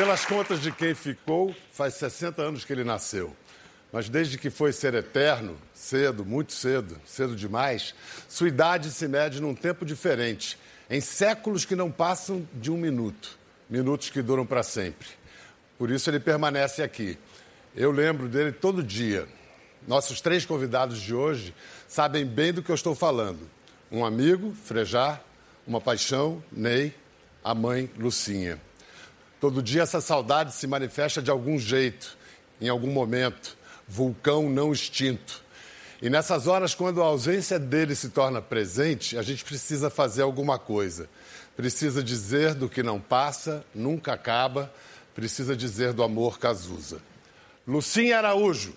Pelas 0.00 0.24
contas 0.24 0.62
de 0.62 0.72
quem 0.72 0.94
ficou, 0.94 1.54
faz 1.70 1.92
60 1.92 2.40
anos 2.40 2.64
que 2.64 2.72
ele 2.72 2.82
nasceu. 2.82 3.36
Mas 3.92 4.08
desde 4.08 4.38
que 4.38 4.48
foi 4.48 4.72
ser 4.72 4.94
eterno, 4.94 5.58
cedo, 5.74 6.24
muito 6.24 6.54
cedo, 6.54 6.98
cedo 7.04 7.36
demais, 7.36 7.94
sua 8.26 8.48
idade 8.48 8.90
se 8.92 9.06
mede 9.06 9.42
num 9.42 9.54
tempo 9.54 9.84
diferente, 9.84 10.58
em 10.88 11.02
séculos 11.02 11.66
que 11.66 11.76
não 11.76 11.90
passam 11.90 12.48
de 12.54 12.70
um 12.70 12.78
minuto, 12.78 13.38
minutos 13.68 14.08
que 14.08 14.22
duram 14.22 14.46
para 14.46 14.62
sempre. 14.62 15.06
Por 15.76 15.90
isso 15.90 16.08
ele 16.08 16.18
permanece 16.18 16.82
aqui. 16.82 17.18
Eu 17.76 17.90
lembro 17.90 18.26
dele 18.26 18.52
todo 18.52 18.82
dia. 18.82 19.28
Nossos 19.86 20.22
três 20.22 20.46
convidados 20.46 20.98
de 20.98 21.14
hoje 21.14 21.54
sabem 21.86 22.24
bem 22.24 22.54
do 22.54 22.62
que 22.62 22.70
eu 22.70 22.74
estou 22.74 22.94
falando. 22.94 23.40
Um 23.92 24.02
amigo, 24.02 24.54
Frejar, 24.64 25.22
uma 25.66 25.78
paixão, 25.78 26.42
Ney, 26.50 26.94
a 27.44 27.54
mãe, 27.54 27.90
Lucinha. 27.98 28.58
Todo 29.40 29.62
dia 29.62 29.82
essa 29.82 30.00
saudade 30.00 30.54
se 30.54 30.66
manifesta 30.66 31.22
de 31.22 31.30
algum 31.30 31.58
jeito, 31.58 32.16
em 32.60 32.68
algum 32.68 32.92
momento 32.92 33.58
vulcão 33.90 34.48
não 34.48 34.72
extinto. 34.72 35.42
E 36.00 36.08
nessas 36.08 36.46
horas, 36.46 36.74
quando 36.74 37.02
a 37.02 37.06
ausência 37.06 37.58
dele 37.58 37.94
se 37.94 38.08
torna 38.10 38.40
presente, 38.40 39.18
a 39.18 39.22
gente 39.22 39.44
precisa 39.44 39.90
fazer 39.90 40.22
alguma 40.22 40.58
coisa. 40.58 41.10
Precisa 41.56 42.02
dizer 42.02 42.54
do 42.54 42.68
que 42.68 42.82
não 42.82 42.98
passa, 43.00 43.64
nunca 43.74 44.14
acaba, 44.14 44.72
precisa 45.14 45.54
dizer 45.54 45.92
do 45.92 46.02
amor 46.02 46.38
Cazuza. 46.38 47.02
Lucinha 47.66 48.16
Araújo. 48.18 48.72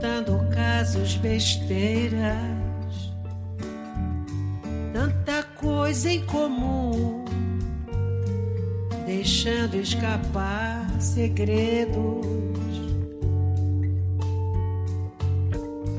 Contando 0.00 0.40
casos 0.48 1.14
besteiras, 1.16 2.22
tanta 4.94 5.42
coisa 5.60 6.10
em 6.10 6.24
comum, 6.24 7.22
deixando 9.04 9.76
escapar 9.76 10.90
segredos. 10.98 12.24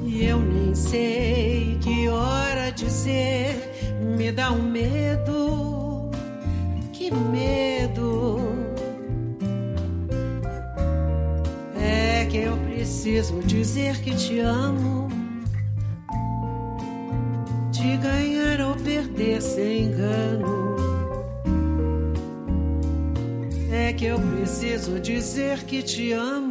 E 0.04 0.26
eu 0.26 0.40
nem 0.40 0.74
sei 0.74 1.78
que 1.80 2.10
hora 2.10 2.72
dizer, 2.72 3.54
me 4.18 4.32
dá 4.32 4.52
um 4.52 4.64
medo, 4.64 6.10
que 6.92 7.14
medo 7.14 8.11
preciso 12.92 13.40
dizer 13.44 14.02
que 14.02 14.14
te 14.14 14.40
amo. 14.40 15.08
De 17.72 17.96
ganhar 17.96 18.60
ou 18.60 18.76
perder 18.76 19.42
sem 19.42 19.86
engano. 19.86 20.76
É 23.72 23.94
que 23.94 24.06
eu 24.06 24.20
preciso 24.20 25.00
dizer 25.00 25.64
que 25.64 25.82
te 25.82 26.12
amo 26.12 26.51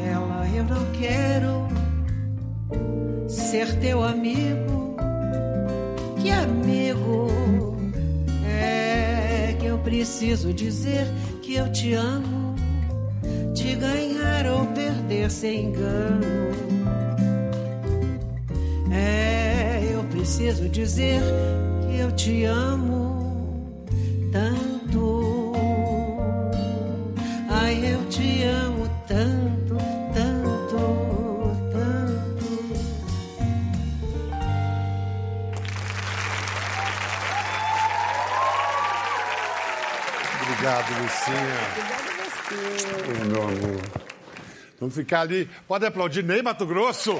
novela 0.00 0.46
eu 0.54 0.64
não 0.64 0.86
quero 0.92 1.68
ser 3.28 3.78
teu 3.80 4.02
amigo. 4.02 4.96
Que 6.20 6.30
amigo 6.30 7.28
é 8.46 9.54
que 9.58 9.66
eu 9.66 9.78
preciso 9.78 10.52
dizer 10.52 11.06
que 11.42 11.54
eu 11.54 11.70
te 11.70 11.94
amo, 11.94 12.54
te 13.54 13.74
ganhar 13.74 14.46
ou 14.46 14.66
perder 14.66 15.30
sem 15.30 15.66
engano. 15.66 16.50
É, 18.92 19.88
eu 19.92 20.02
preciso 20.04 20.68
dizer 20.68 21.22
que 21.86 21.98
eu 21.98 22.12
te 22.12 22.44
amo 22.44 23.09
Lucinha. 41.30 41.60
Obrigada 41.72 42.10
você. 42.24 43.24
meu 43.24 43.42
amor. 43.42 43.82
Vamos 44.78 44.94
ficar 44.94 45.20
ali. 45.20 45.48
Pode 45.68 45.84
aplaudir 45.86 46.24
Ney 46.24 46.42
Mato 46.42 46.66
Grosso. 46.66 47.14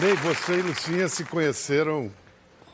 Ney, 0.00 0.14
você 0.14 0.54
e 0.54 0.62
Lucinha 0.62 1.08
se 1.08 1.24
conheceram 1.24 2.10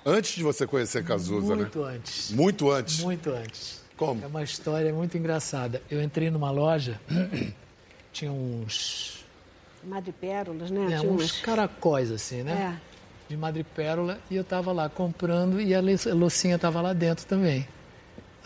antes 0.05 0.37
de 0.37 0.43
você 0.45 0.67
conhecer 0.67 1.05
Cazuza, 1.05 1.57
muito 1.57 1.57
né? 1.57 1.63
Muito 1.65 1.83
antes. 1.83 2.31
Muito 2.31 2.71
antes? 2.71 3.01
Muito 3.01 3.31
antes. 3.31 3.83
Como? 3.97 4.23
É 4.23 4.27
uma 4.27 4.43
história 4.43 4.93
muito 4.93 5.17
engraçada. 5.17 5.83
Eu 5.91 6.03
entrei 6.03 6.31
numa 6.31 6.51
loja, 6.51 7.01
tinha 8.13 8.31
uns... 8.31 9.25
Madrepérolas, 9.83 10.71
né? 10.71 10.93
É, 10.93 11.01
uns 11.01 11.41
caracóis, 11.41 12.11
assim, 12.11 12.43
né? 12.43 12.77
É 12.93 12.96
de 13.29 13.37
madrepérola 13.37 14.19
e 14.31 14.37
eu 14.37 14.43
estava 14.43 14.73
lá 14.73 14.89
comprando 14.89 15.61
e 15.61 15.75
a 15.75 15.81
Lucinha 16.15 16.57
estava 16.57 16.81
lá 16.81 16.93
dentro 16.93 17.27
também. 17.27 17.67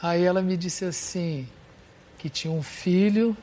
Aí 0.03 0.25
ela 0.25 0.41
me 0.41 0.57
disse 0.57 0.85
assim 0.85 1.47
que 2.19 2.29
tinha 2.29 2.53
um 2.53 2.63
filho 2.63 3.37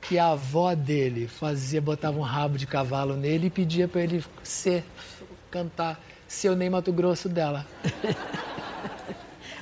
que 0.00 0.18
a 0.18 0.30
avó 0.30 0.74
dele 0.74 1.28
fazia, 1.28 1.80
botava 1.80 2.18
um 2.18 2.22
rabo 2.22 2.58
de 2.58 2.66
cavalo 2.66 3.16
nele 3.16 3.46
e 3.46 3.50
pedia 3.50 3.86
para 3.86 4.00
ele 4.00 4.24
ser, 4.42 4.84
cantar 5.50 6.00
Seu 6.26 6.56
Ney 6.56 6.68
Mato 6.68 6.92
Grosso 6.92 7.28
dela. 7.28 7.66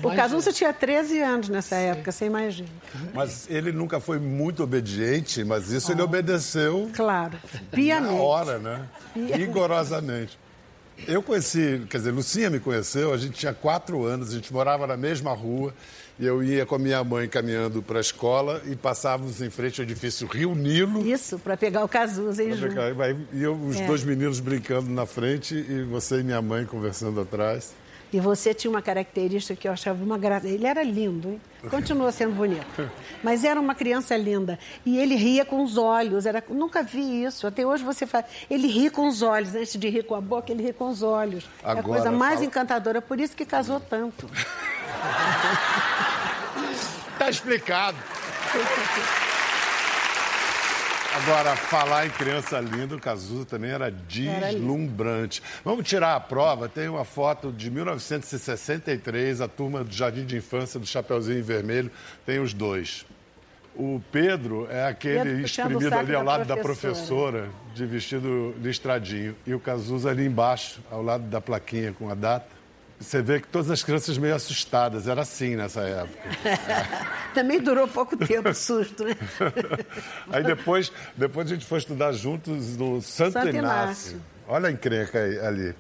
O 0.02 0.14
Cazuza 0.14 0.52
tinha 0.52 0.72
13 0.72 1.20
anos 1.20 1.48
nessa 1.48 1.76
Sim. 1.76 1.82
época, 1.82 2.10
você 2.10 2.24
imagina. 2.24 2.68
Mas 3.12 3.46
ele 3.50 3.70
nunca 3.70 4.00
foi 4.00 4.18
muito 4.18 4.62
obediente, 4.62 5.44
mas 5.44 5.70
isso 5.70 5.90
oh. 5.90 5.92
ele 5.92 6.02
obedeceu. 6.02 6.90
Claro, 6.94 7.38
piamente. 7.70 8.14
Na 8.14 8.22
hora, 8.22 8.58
né? 8.58 8.88
Piamente. 9.12 9.38
Rigorosamente. 9.38 10.38
Eu 11.06 11.22
conheci, 11.22 11.82
quer 11.88 11.98
dizer, 11.98 12.10
Lucinha 12.10 12.50
me 12.50 12.60
conheceu, 12.60 13.12
a 13.12 13.16
gente 13.16 13.34
tinha 13.34 13.52
quatro 13.52 14.04
anos, 14.04 14.30
a 14.30 14.34
gente 14.34 14.52
morava 14.52 14.86
na 14.86 14.96
mesma 14.96 15.32
rua 15.32 15.74
e 16.18 16.26
eu 16.26 16.42
ia 16.42 16.66
com 16.66 16.74
a 16.74 16.78
minha 16.78 17.02
mãe 17.02 17.26
caminhando 17.28 17.82
para 17.82 17.98
a 17.98 18.00
escola 18.00 18.62
e 18.66 18.76
passávamos 18.76 19.41
em 19.41 19.48
frente 19.48 19.80
ao 19.80 19.84
edifício 19.86 20.26
Rio 20.26 20.54
Nilo. 20.54 21.06
Isso, 21.06 21.38
para 21.38 21.56
pegar 21.56 21.82
o 21.82 21.88
Cazuza 21.88 22.44
e 22.44 22.54
pegar, 22.56 22.92
E 23.32 23.42
eu, 23.42 23.54
os 23.54 23.76
é. 23.76 23.86
dois 23.86 24.04
meninos 24.04 24.38
brincando 24.38 24.91
na 24.91 25.06
frente 25.06 25.54
e 25.54 25.82
você 25.84 26.20
e 26.20 26.22
minha 26.22 26.42
mãe 26.42 26.66
conversando 26.66 27.20
atrás. 27.20 27.72
E 28.12 28.18
você 28.18 28.53
tinha 28.53 28.71
uma 28.71 28.83
característica 28.83 29.54
que 29.54 29.68
eu 29.68 29.72
achava 29.72 30.03
uma 30.03 30.18
graça. 30.18 30.48
Ele 30.48 30.66
era 30.66 30.83
lindo, 30.83 31.28
hein? 31.28 31.41
Continua 31.68 32.10
sendo 32.10 32.34
bonito. 32.34 32.91
Mas 33.22 33.45
era 33.45 33.60
uma 33.60 33.74
criança 33.74 34.16
linda. 34.16 34.59
E 34.84 34.98
ele 34.98 35.15
ria 35.15 35.45
com 35.45 35.62
os 35.62 35.77
olhos. 35.77 36.27
Era... 36.27 36.42
Nunca 36.48 36.83
vi 36.83 37.24
isso. 37.24 37.47
Até 37.47 37.65
hoje 37.65 37.84
você 37.84 38.07
faz. 38.07 38.24
Ele 38.51 38.66
ri 38.66 38.91
com 38.91 39.07
os 39.07 39.22
olhos. 39.22 39.54
Antes 39.54 39.78
de 39.78 39.89
rir 39.89 40.04
com 40.04 40.15
a 40.15 40.21
boca, 40.21 40.51
ele 40.51 40.62
ri 40.62 40.72
com 40.72 40.89
os 40.89 41.03
olhos. 41.03 41.48
Agora, 41.62 41.78
é 41.78 41.80
a 41.80 41.84
coisa 41.84 42.10
mais 42.10 42.34
fala... 42.34 42.47
encantadora. 42.47 43.01
Por 43.01 43.21
isso 43.21 43.36
que 43.36 43.45
casou 43.45 43.78
tanto. 43.78 44.28
tá 47.18 47.30
explicado. 47.30 47.98
Agora, 51.12 51.57
falar 51.57 52.07
em 52.07 52.10
criança 52.10 52.60
linda, 52.60 52.95
o 52.95 53.01
Cazuza 53.01 53.45
também 53.45 53.72
era 53.72 53.91
deslumbrante. 53.91 55.42
Vamos 55.65 55.86
tirar 55.86 56.15
a 56.15 56.21
prova. 56.21 56.68
Tem 56.68 56.89
uma 56.89 57.04
foto 57.04 57.51
de 57.51 57.68
1963, 57.68 59.41
a 59.41 59.48
turma 59.48 59.83
do 59.83 59.92
Jardim 59.92 60.24
de 60.24 60.36
Infância 60.36 60.78
do 60.78 60.86
Chapeuzinho 60.86 61.42
Vermelho. 61.42 61.91
Tem 62.24 62.39
os 62.39 62.54
dois. 62.54 63.04
O 63.74 64.01
Pedro 64.12 64.68
é 64.71 64.86
aquele 64.86 65.42
espremido 65.42 65.92
ali 65.92 66.15
ao 66.15 66.24
da 66.24 66.30
lado 66.30 66.45
da 66.47 66.57
professora. 66.57 67.42
professora, 67.42 67.51
de 67.74 67.86
vestido 67.86 68.54
listradinho. 68.60 69.34
E 69.45 69.53
o 69.53 69.59
Cazuza 69.59 70.10
ali 70.10 70.27
embaixo, 70.27 70.80
ao 70.91 71.03
lado 71.03 71.24
da 71.24 71.41
plaquinha 71.41 71.92
com 71.92 72.09
a 72.09 72.15
data. 72.15 72.59
Você 73.00 73.22
vê 73.22 73.41
que 73.41 73.48
todas 73.48 73.70
as 73.70 73.82
crianças 73.82 74.18
meio 74.18 74.34
assustadas. 74.34 75.08
Era 75.08 75.22
assim 75.22 75.56
nessa 75.56 75.80
época. 75.80 76.18
Também 77.32 77.58
durou 77.58 77.88
pouco 77.88 78.14
tempo 78.14 78.50
o 78.50 78.54
susto, 78.54 79.04
né? 79.04 79.16
Aí 80.30 80.44
depois, 80.44 80.92
depois 81.16 81.47
a 81.47 81.54
gente 81.54 81.64
foi 81.64 81.78
estudar 81.78 82.12
juntos 82.12 82.76
no 82.76 83.00
Santo, 83.00 83.32
Santo 83.32 83.48
Inácio. 83.48 83.58
Inácio. 83.58 84.22
Olha 84.47 84.68
a 84.68 84.72
encrenca 84.72 85.18
ali. 85.18 85.74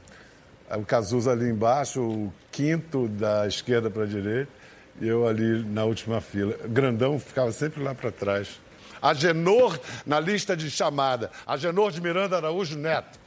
O 0.78 0.84
Cazuza 0.86 1.32
ali 1.32 1.50
embaixo, 1.50 2.00
o 2.00 2.32
quinto 2.50 3.06
da 3.08 3.46
esquerda 3.46 3.90
para 3.90 4.04
a 4.04 4.06
direita, 4.06 4.50
e 4.98 5.06
eu 5.06 5.28
ali 5.28 5.62
na 5.64 5.84
última 5.84 6.22
fila. 6.22 6.56
Grandão 6.68 7.18
ficava 7.18 7.52
sempre 7.52 7.82
lá 7.82 7.94
para 7.94 8.10
trás. 8.10 8.60
Agenor 9.02 9.78
na 10.06 10.18
lista 10.18 10.56
de 10.56 10.70
chamada. 10.70 11.30
Agenor 11.46 11.92
de 11.92 12.00
Miranda 12.00 12.36
Araújo 12.36 12.78
Neto. 12.78 13.18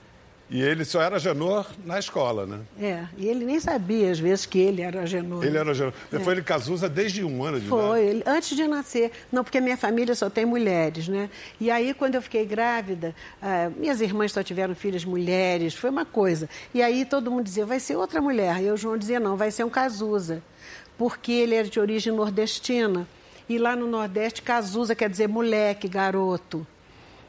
E 0.50 0.62
ele 0.62 0.86
só 0.86 1.02
era 1.02 1.16
Agenor 1.16 1.66
na 1.86 1.98
escola, 1.98 2.46
né? 2.46 2.60
É, 2.80 3.06
e 3.18 3.28
ele 3.28 3.44
nem 3.46 3.60
sabia, 3.60 4.12
às 4.12 4.20
vezes, 4.20 4.46
que 4.46 4.60
ele 4.60 4.82
era 4.82 5.02
Agenor. 5.02 5.44
Ele 5.44 5.58
era 5.58 5.72
Agenor. 5.72 5.94
Foi 6.24 6.34
ele 6.34 6.44
Cazuza 6.44 6.88
desde 6.88 7.24
um 7.24 7.44
ano 7.44 7.60
de 7.60 7.66
idade. 7.66 7.82
Foi, 7.82 8.06
ele, 8.06 8.24
antes 8.26 8.56
de 8.56 8.68
nascer. 8.68 9.12
Não, 9.32 9.44
porque 9.44 9.60
minha 9.60 9.78
família 9.78 10.14
só 10.14 10.30
tem 10.30 10.46
mulheres, 10.46 11.08
né? 11.08 11.30
E 11.60 11.72
aí, 11.72 11.94
quando 11.94 12.16
eu 12.16 12.22
fiquei 12.22 12.46
grávida, 12.46 13.16
ah, 13.42 13.72
minhas 13.76 14.00
irmãs 14.02 14.32
só 14.32 14.44
tiveram 14.44 14.76
filhas 14.76 15.04
mulheres, 15.04 15.74
foi 15.74 15.90
uma 15.90 16.06
coisa. 16.06 16.48
E 16.74 16.84
aí 16.84 17.04
todo 17.06 17.32
mundo 17.32 17.46
dizia, 17.46 17.66
vai 17.66 17.80
ser 17.80 17.96
outra 17.96 18.22
mulher. 18.22 18.62
E 18.62 18.70
o 18.70 18.78
João 18.78 18.98
dizia, 18.98 19.20
não, 19.20 19.36
vai 19.36 19.50
ser 19.50 19.64
um 19.64 19.70
Cazuza. 19.70 20.44
Porque 20.98 21.32
ele 21.32 21.56
era 21.56 21.68
de 21.68 21.80
origem 21.80 22.14
nordestina. 22.14 23.08
E 23.50 23.58
lá 23.58 23.76
no 23.76 23.88
Nordeste, 23.88 24.42
Cazuza 24.42 24.96
quer 24.96 25.10
dizer 25.10 25.28
moleque, 25.28 25.88
garoto. 25.88 26.66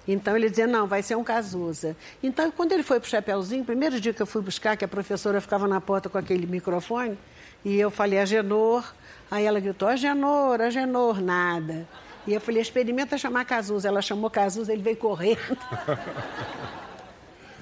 Então 0.06 0.36
ele 0.36 0.50
dizia, 0.50 0.66
não, 0.66 0.86
vai 0.86 1.02
ser 1.02 1.16
um 1.16 1.24
Cazuza. 1.24 1.96
Então, 2.22 2.50
quando 2.50 2.72
ele 2.72 2.82
foi 2.82 3.00
para 3.00 3.06
o 3.06 3.10
Chapeuzinho, 3.10 3.64
primeiro 3.64 3.98
dia 4.00 4.12
que 4.12 4.20
eu 4.20 4.26
fui 4.26 4.42
buscar, 4.42 4.76
que 4.76 4.84
a 4.84 4.88
professora 4.88 5.40
ficava 5.40 5.66
na 5.66 5.80
porta 5.80 6.08
com 6.10 6.18
aquele 6.18 6.46
microfone, 6.46 7.18
e 7.64 7.78
eu 7.80 7.90
falei, 7.90 8.18
Agenor. 8.18 8.84
Aí 9.30 9.44
ela 9.46 9.58
gritou, 9.58 9.88
Agenor, 9.88 10.60
Agenor, 10.60 11.20
nada. 11.22 11.88
E 12.26 12.34
eu 12.34 12.40
falei, 12.40 12.60
experimenta 12.60 13.16
chamar 13.16 13.44
Cazuza. 13.46 13.88
Ela 13.88 14.02
chamou 14.02 14.28
Cazuza, 14.30 14.72
ele 14.72 14.82
veio 14.82 14.96
correndo. 14.96 15.38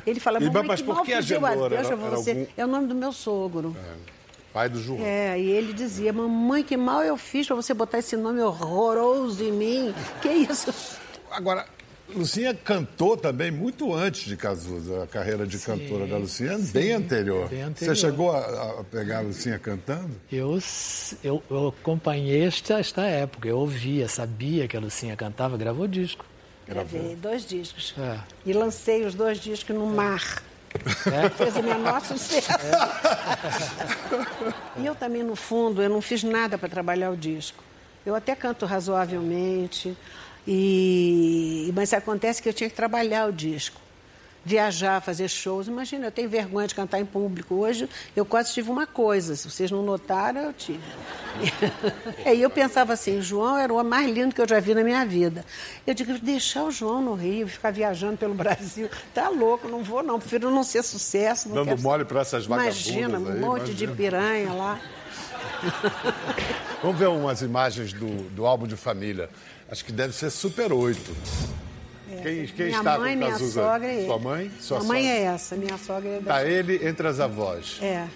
Ele 0.04 0.18
fala, 0.18 0.40
mamãe, 0.40 0.64
mas 0.66 0.80
que 0.80 0.86
por 0.86 1.02
que 1.04 1.12
Agenor? 1.14 1.72
Era- 1.72 1.76
era 1.86 1.96
você. 1.96 2.30
algum- 2.32 2.46
É 2.56 2.64
o 2.64 2.68
nome 2.68 2.88
do 2.88 2.94
meu 2.94 3.12
sogro. 3.12 3.76
Pai 4.52 4.68
do 4.68 4.80
João. 4.82 4.98
É, 5.00 5.38
e 5.38 5.48
ele 5.48 5.72
dizia, 5.72 6.12
mamãe, 6.12 6.62
que 6.64 6.76
mal 6.76 7.02
eu 7.04 7.16
fiz 7.16 7.46
para 7.46 7.54
você 7.56 7.72
botar 7.72 7.98
esse 8.00 8.16
nome 8.16 8.40
horroroso 8.42 9.42
em 9.44 9.52
mim. 9.52 9.94
Que 10.20 10.28
isso? 10.28 10.74
Agora, 11.30 11.64
Lucinha 12.14 12.54
cantou 12.54 13.16
também 13.16 13.50
muito 13.50 13.94
antes 13.94 14.24
de 14.24 14.36
Cazuza. 14.36 15.04
A 15.04 15.06
carreira 15.06 15.46
de 15.46 15.58
cantora 15.58 16.06
da 16.06 16.16
Lucinha 16.16 16.52
é 16.52 16.58
bem 16.58 16.92
anterior. 16.92 17.48
bem 17.48 17.62
anterior. 17.62 17.94
Você 17.94 18.00
chegou 18.00 18.30
a, 18.30 18.80
a 18.80 18.84
pegar 18.84 19.18
a 19.18 19.20
Lucinha 19.22 19.58
cantando? 19.58 20.10
Eu, 20.30 20.58
eu, 21.22 21.42
eu 21.50 21.68
acompanhei 21.68 22.44
esta, 22.44 22.78
esta 22.78 23.02
época, 23.02 23.48
eu 23.48 23.58
ouvia, 23.58 24.08
sabia 24.08 24.68
que 24.68 24.76
a 24.76 24.80
Lucinha 24.80 25.16
cantava, 25.16 25.56
gravou 25.56 25.86
disco. 25.86 26.24
Gravei 26.66 27.16
dois 27.16 27.44
discos. 27.44 27.94
É. 27.98 28.18
E 28.46 28.52
lancei 28.52 29.04
os 29.04 29.14
dois 29.14 29.38
discos 29.38 29.74
no 29.74 29.86
mar. 29.86 30.42
É? 31.06 31.28
Fez 31.28 31.56
o 31.56 31.62
menor 31.62 32.00
sucesso. 32.00 32.48
E 34.78 34.86
eu 34.86 34.94
também, 34.94 35.22
no 35.22 35.36
fundo, 35.36 35.82
eu 35.82 35.90
não 35.90 36.00
fiz 36.00 36.22
nada 36.22 36.56
para 36.56 36.68
trabalhar 36.68 37.10
o 37.10 37.16
disco. 37.16 37.62
Eu 38.04 38.14
até 38.14 38.34
canto 38.34 38.66
razoavelmente, 38.66 39.96
e... 40.46 41.72
mas 41.74 41.92
acontece 41.92 42.42
que 42.42 42.48
eu 42.48 42.52
tinha 42.52 42.68
que 42.68 42.76
trabalhar 42.76 43.28
o 43.28 43.32
disco. 43.32 43.80
Viajar, 44.44 45.00
fazer 45.00 45.28
shows. 45.28 45.68
Imagina, 45.68 46.06
eu 46.06 46.10
tenho 46.10 46.28
vergonha 46.28 46.66
de 46.66 46.74
cantar 46.74 46.98
em 46.98 47.04
público. 47.06 47.54
Hoje 47.54 47.88
eu 48.16 48.24
quase 48.26 48.52
tive 48.52 48.72
uma 48.72 48.88
coisa. 48.88 49.36
Se 49.36 49.48
vocês 49.48 49.70
não 49.70 49.84
notaram, 49.84 50.40
eu 50.40 50.52
tive. 50.52 50.80
E 52.26 52.42
eu 52.42 52.50
pensava 52.50 52.92
assim, 52.92 53.20
João 53.20 53.56
era 53.56 53.72
o 53.72 53.82
mais 53.84 54.10
lindo 54.12 54.34
que 54.34 54.40
eu 54.40 54.48
já 54.48 54.58
vi 54.58 54.74
na 54.74 54.82
minha 54.82 55.06
vida. 55.06 55.44
Eu 55.86 55.94
digo, 55.94 56.18
deixar 56.18 56.64
o 56.64 56.72
João 56.72 57.00
no 57.00 57.14
Rio, 57.14 57.46
ficar 57.46 57.70
viajando 57.70 58.16
pelo 58.16 58.34
Brasil. 58.34 58.90
Tá 59.14 59.28
louco, 59.28 59.68
não 59.68 59.84
vou 59.84 60.02
não. 60.02 60.18
Prefiro 60.18 60.50
não 60.50 60.64
ser 60.64 60.82
sucesso. 60.82 61.48
Não 61.48 61.64
Dando 61.64 61.80
mole 61.80 62.04
pra 62.04 62.22
essas 62.22 62.44
vagabundas 62.44 62.84
Imagina, 62.84 63.18
um 63.20 63.28
aí, 63.28 63.38
monte 63.38 63.72
de 63.72 63.84
imagina. 63.84 63.94
piranha 63.94 64.52
lá. 64.52 64.80
Vamos 66.82 66.98
ver 66.98 67.08
umas 67.08 67.42
imagens 67.42 67.92
do, 67.92 68.06
do 68.30 68.46
álbum 68.46 68.66
de 68.66 68.76
família. 68.76 69.28
Acho 69.70 69.84
que 69.84 69.92
deve 69.92 70.12
ser 70.12 70.30
Super 70.30 70.72
8. 70.72 71.00
Quem, 72.22 72.46
quem 72.46 72.66
É. 72.66 72.68
minha 72.68 72.78
está 72.78 72.98
mãe, 72.98 73.12
com 73.12 73.18
minha 73.18 73.30
Cazuza? 73.32 73.62
sogra 73.62 73.92
e 73.92 73.96
ele. 73.96 74.06
Sua 74.06 74.18
mãe? 74.18 74.50
Sua 74.60 74.78
minha 74.80 74.88
mãe 74.88 75.02
sogra? 75.02 75.16
é 75.18 75.22
essa, 75.22 75.56
minha 75.56 75.78
sogra 75.78 76.08
é. 76.10 76.20
Tá 76.20 76.44
ele 76.44 76.86
entre 76.86 77.08
as 77.08 77.20
avós. 77.20 77.78
É, 77.80 78.06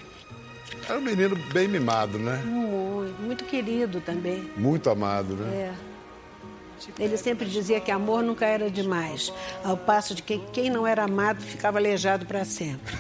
Era 0.89 0.99
um 0.99 1.03
menino 1.03 1.35
bem 1.53 1.67
mimado, 1.69 2.19
né? 2.19 2.43
muito, 2.45 3.23
muito 3.23 3.45
querido 3.45 4.01
também. 4.01 4.51
Muito 4.57 4.91
amado, 4.91 5.35
né? 5.35 5.73
É. 5.73 5.87
Ele 6.99 7.17
sempre 7.17 7.47
dizia 7.47 7.81
que 7.81 7.91
amor 7.91 8.23
nunca 8.23 8.45
era 8.45 8.71
demais, 8.71 9.33
ao 9.65 9.79
passo 9.79 10.15
de 10.15 10.23
que 10.23 10.39
quem 10.53 10.69
não 10.69 10.87
era 10.87 11.05
amado 11.05 11.41
ficava 11.41 11.79
aleijado 11.79 12.27
para 12.27 12.45
sempre. 12.45 12.93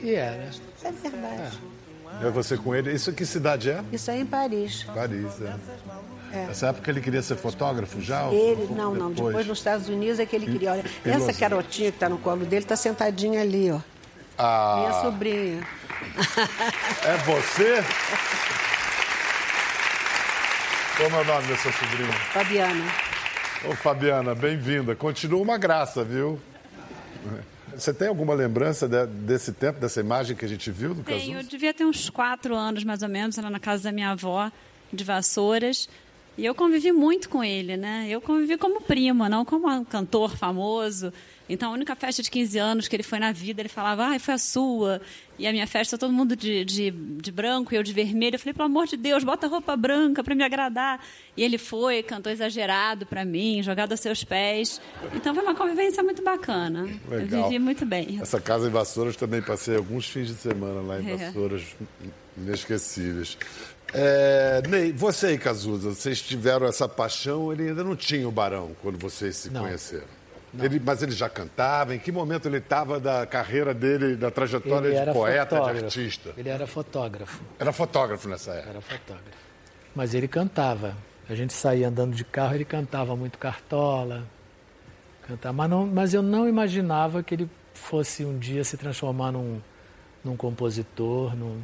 E 0.00 0.14
era. 0.14 0.50
É 0.84 0.92
verdade. 0.92 1.58
É 1.66 1.69
você 2.32 2.56
com 2.56 2.74
ele. 2.74 2.92
Isso 2.92 3.12
que 3.12 3.24
cidade 3.24 3.70
é? 3.70 3.82
Isso 3.92 4.10
aí 4.10 4.20
em 4.20 4.26
Paris. 4.26 4.82
Paris, 4.84 5.40
é. 5.40 5.54
É. 6.32 6.46
Nessa 6.46 6.68
época 6.68 6.90
ele 6.90 7.00
queria 7.00 7.22
ser 7.22 7.36
fotógrafo 7.36 8.00
já? 8.00 8.26
Ele, 8.28 8.56
pouco 8.56 8.74
não, 8.74 8.94
não, 8.94 9.10
depois 9.10 9.46
nos 9.46 9.58
Estados 9.58 9.88
Unidos 9.88 10.20
é 10.20 10.26
que 10.26 10.36
ele 10.36 10.46
queria. 10.46 10.72
Olha, 10.72 10.84
e 11.04 11.10
essa 11.10 11.32
garotinha 11.32 11.90
que 11.90 11.96
está 11.96 12.08
no 12.08 12.18
colo 12.18 12.44
dele 12.44 12.62
está 12.62 12.76
sentadinha 12.76 13.40
ali, 13.42 13.70
ó. 13.70 13.78
Minha 13.78 14.90
Ah, 14.90 15.00
sobrinha. 15.02 15.66
é 17.04 17.16
você? 17.24 17.82
Como 20.96 21.16
é 21.16 21.20
o 21.20 21.24
nome 21.24 21.48
da 21.48 21.56
sua 21.56 21.72
sobrinha? 21.72 22.12
Fabiana. 22.32 22.84
Ô, 23.64 23.74
Fabiana, 23.74 24.34
bem-vinda. 24.34 24.94
Continua 24.94 25.40
uma 25.42 25.58
graça, 25.58 26.04
viu? 26.04 26.38
Você 27.80 27.94
tem 27.94 28.08
alguma 28.08 28.34
lembrança 28.34 28.86
de- 28.88 29.06
desse 29.06 29.52
tempo, 29.52 29.80
dessa 29.80 30.00
imagem 30.00 30.36
que 30.36 30.44
a 30.44 30.48
gente 30.48 30.70
viu 30.70 30.94
do 30.94 31.02
Tenho, 31.02 31.38
eu 31.38 31.42
devia 31.42 31.72
ter 31.72 31.84
uns 31.84 32.10
quatro 32.10 32.54
anos, 32.54 32.84
mais 32.84 33.02
ou 33.02 33.08
menos, 33.08 33.38
era 33.38 33.48
na 33.48 33.58
casa 33.58 33.84
da 33.84 33.92
minha 33.92 34.10
avó, 34.10 34.50
de 34.92 35.02
Vassouras. 35.02 35.88
E 36.36 36.44
eu 36.44 36.54
convivi 36.54 36.92
muito 36.92 37.28
com 37.28 37.42
ele, 37.42 37.76
né? 37.76 38.06
Eu 38.08 38.20
convivi 38.20 38.56
como 38.56 38.80
prima, 38.80 39.28
não 39.28 39.44
como 39.44 39.68
um 39.68 39.84
cantor 39.84 40.36
famoso. 40.36 41.12
Então, 41.52 41.70
a 41.70 41.74
única 41.74 41.96
festa 41.96 42.22
de 42.22 42.30
15 42.30 42.58
anos 42.58 42.86
que 42.88 42.94
ele 42.94 43.02
foi 43.02 43.18
na 43.18 43.32
vida, 43.32 43.60
ele 43.60 43.68
falava, 43.68 44.04
ai, 44.04 44.18
foi 44.20 44.34
a 44.34 44.38
sua. 44.38 45.00
E 45.36 45.46
a 45.48 45.52
minha 45.52 45.66
festa, 45.66 45.98
todo 45.98 46.12
mundo 46.12 46.36
de, 46.36 46.64
de, 46.64 46.90
de 46.92 47.32
branco 47.32 47.74
e 47.74 47.76
eu 47.76 47.82
de 47.82 47.92
vermelho. 47.92 48.36
Eu 48.36 48.38
falei, 48.38 48.54
pelo 48.54 48.66
amor 48.66 48.86
de 48.86 48.96
Deus, 48.96 49.24
bota 49.24 49.48
roupa 49.48 49.76
branca 49.76 50.22
para 50.22 50.34
me 50.34 50.44
agradar. 50.44 51.04
E 51.36 51.42
ele 51.42 51.58
foi, 51.58 52.02
cantou 52.04 52.30
exagerado 52.32 53.04
para 53.04 53.24
mim, 53.24 53.62
jogado 53.64 53.90
aos 53.90 54.00
seus 54.00 54.22
pés. 54.22 54.80
Então, 55.12 55.34
foi 55.34 55.42
uma 55.42 55.54
convivência 55.56 56.02
muito 56.04 56.22
bacana. 56.22 56.88
Eu 57.10 57.18
Legal. 57.18 57.42
vivi 57.44 57.58
muito 57.58 57.84
bem. 57.84 58.18
Essa 58.22 58.40
casa 58.40 58.68
em 58.68 58.70
Vassouras 58.70 59.16
também 59.16 59.42
passei 59.42 59.76
alguns 59.76 60.06
fins 60.06 60.28
de 60.28 60.34
semana 60.34 60.80
lá 60.80 61.00
em 61.00 61.10
É. 61.10 61.16
Vassouras, 61.16 61.64
inesquecíveis. 62.38 63.36
É, 63.92 64.62
Ney, 64.68 64.92
você 64.92 65.32
e 65.32 65.38
Cazuza, 65.38 65.90
vocês 65.90 66.22
tiveram 66.22 66.66
essa 66.66 66.88
paixão, 66.88 67.52
ele 67.52 67.68
ainda 67.68 67.82
não 67.82 67.96
tinha 67.96 68.28
o 68.28 68.30
Barão 68.30 68.70
quando 68.82 68.96
vocês 68.98 69.34
se 69.36 69.50
Não. 69.50 69.62
conheceram. 69.62 70.19
Ele- 70.58 70.80
mas 70.84 71.02
ele 71.02 71.12
já 71.12 71.28
cantava? 71.28 71.94
Em 71.94 71.98
que 71.98 72.10
momento 72.10 72.46
ele 72.48 72.56
estava 72.58 72.98
da 72.98 73.24
carreira 73.26 73.72
dele, 73.72 74.16
da 74.16 74.30
trajetória 74.30 74.88
Ele 74.88 75.04
de 75.06 75.12
poeta, 75.12 75.44
de 75.44 75.50
fotógrafo. 75.60 75.84
artista? 75.84 76.34
Ele 76.36 76.48
era 76.48 76.66
fotógrafo. 76.66 77.40
Era 77.58 77.72
fotógrafo 77.72 78.28
nessa 78.28 78.52
época. 78.52 78.70
Era 78.70 78.80
fotógrafo. 78.80 79.38
Mas 79.94 80.14
ele 80.14 80.26
cantava. 80.28 80.96
A 81.28 81.34
gente 81.34 81.52
saía 81.52 81.86
andando 81.88 82.14
de 82.14 82.24
carro, 82.24 82.54
ele 82.56 82.64
cantava 82.64 83.14
muito 83.14 83.38
cartola. 83.38 84.24
Cantava. 85.26 85.52
Mas, 85.52 85.70
não, 85.70 85.86
mas 85.86 86.14
eu 86.14 86.22
não 86.22 86.48
imaginava 86.48 87.22
que 87.22 87.34
ele 87.34 87.50
fosse 87.72 88.24
um 88.24 88.36
dia 88.38 88.64
se 88.64 88.76
transformar 88.76 89.30
num, 89.30 89.60
num 90.24 90.36
compositor, 90.36 91.36
num, 91.36 91.60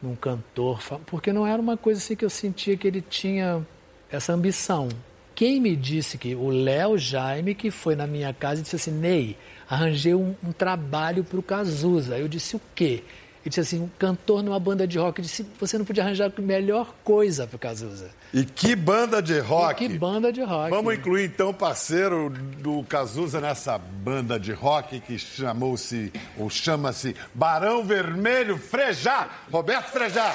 num 0.00 0.14
cantor. 0.14 0.80
Porque 1.06 1.32
não 1.32 1.44
era 1.46 1.60
uma 1.60 1.76
coisa 1.76 1.98
assim 2.00 2.14
que 2.14 2.24
eu 2.24 2.30
sentia 2.30 2.76
que 2.76 2.86
ele 2.86 3.00
tinha 3.00 3.66
essa 4.08 4.32
ambição. 4.32 4.88
Quem 5.34 5.60
me 5.60 5.74
disse 5.74 6.16
que 6.16 6.34
o 6.34 6.48
Léo 6.48 6.96
Jaime, 6.96 7.54
que 7.54 7.70
foi 7.70 7.96
na 7.96 8.06
minha 8.06 8.32
casa 8.32 8.60
e 8.60 8.62
disse 8.62 8.76
assim, 8.76 8.92
Ney, 8.92 9.36
arranjei 9.68 10.14
um, 10.14 10.34
um 10.42 10.52
trabalho 10.52 11.24
para 11.24 11.38
o 11.38 11.42
Cazuza. 11.42 12.16
Eu 12.16 12.28
disse, 12.28 12.54
o 12.54 12.60
quê? 12.74 13.02
Ele 13.44 13.50
disse 13.50 13.60
assim, 13.60 13.80
um 13.80 13.90
cantor 13.98 14.42
numa 14.42 14.58
banda 14.58 14.86
de 14.86 14.98
rock. 14.98 15.18
Eu 15.18 15.24
disse, 15.24 15.44
você 15.60 15.76
não 15.76 15.84
podia 15.84 16.02
arranjar 16.02 16.32
a 16.34 16.40
melhor 16.40 16.94
coisa 17.04 17.46
para 17.46 17.56
o 17.56 17.58
Cazuza. 17.58 18.10
E 18.32 18.42
que 18.42 18.74
banda 18.74 19.20
de 19.20 19.38
rock! 19.38 19.84
E 19.84 19.88
que 19.88 19.98
banda 19.98 20.32
de 20.32 20.42
rock. 20.42 20.70
Vamos 20.70 20.94
incluir 20.94 21.26
então 21.26 21.50
o 21.50 21.54
parceiro 21.54 22.30
do 22.30 22.82
Cazuza 22.84 23.40
nessa 23.40 23.76
banda 23.76 24.40
de 24.40 24.52
rock 24.52 24.98
que 25.00 25.18
chamou-se, 25.18 26.10
ou 26.38 26.48
chama-se 26.48 27.14
Barão 27.34 27.84
Vermelho 27.84 28.56
Frejá. 28.56 29.28
Roberto 29.52 29.90
Frejá. 29.90 30.32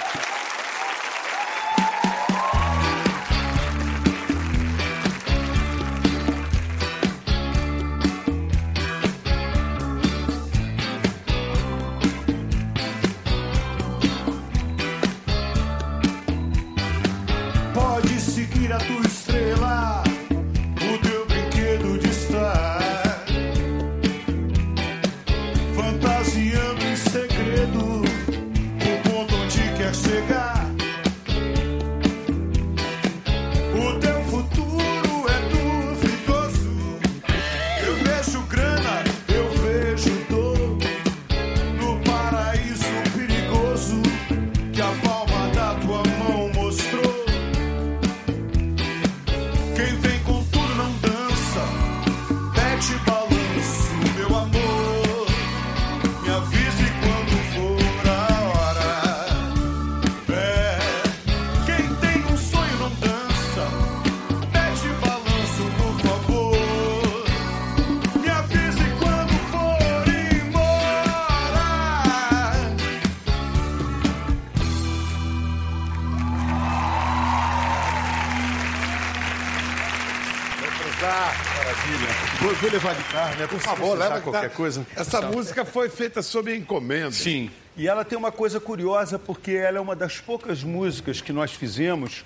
Né? 83.38 83.48
Por 83.48 83.60
favor, 83.60 83.98
leva 83.98 84.22
qualquer 84.22 84.50
tá- 84.50 84.56
coisa. 84.56 84.86
Essa 84.96 85.22
música 85.22 85.66
foi 85.66 85.90
feita 85.90 86.22
sob 86.22 86.56
encomenda. 86.56 87.12
Sim. 87.12 87.50
E 87.76 87.88
ela 87.88 88.04
tem 88.04 88.18
uma 88.18 88.32
coisa 88.32 88.60
curiosa, 88.60 89.18
porque 89.18 89.52
ela 89.52 89.78
é 89.78 89.82
uma 89.82 89.96
das 89.96 90.20
poucas 90.20 90.64
músicas 90.64 91.22
que 91.22 91.32
nós 91.32 91.52
fizemos 91.52 92.26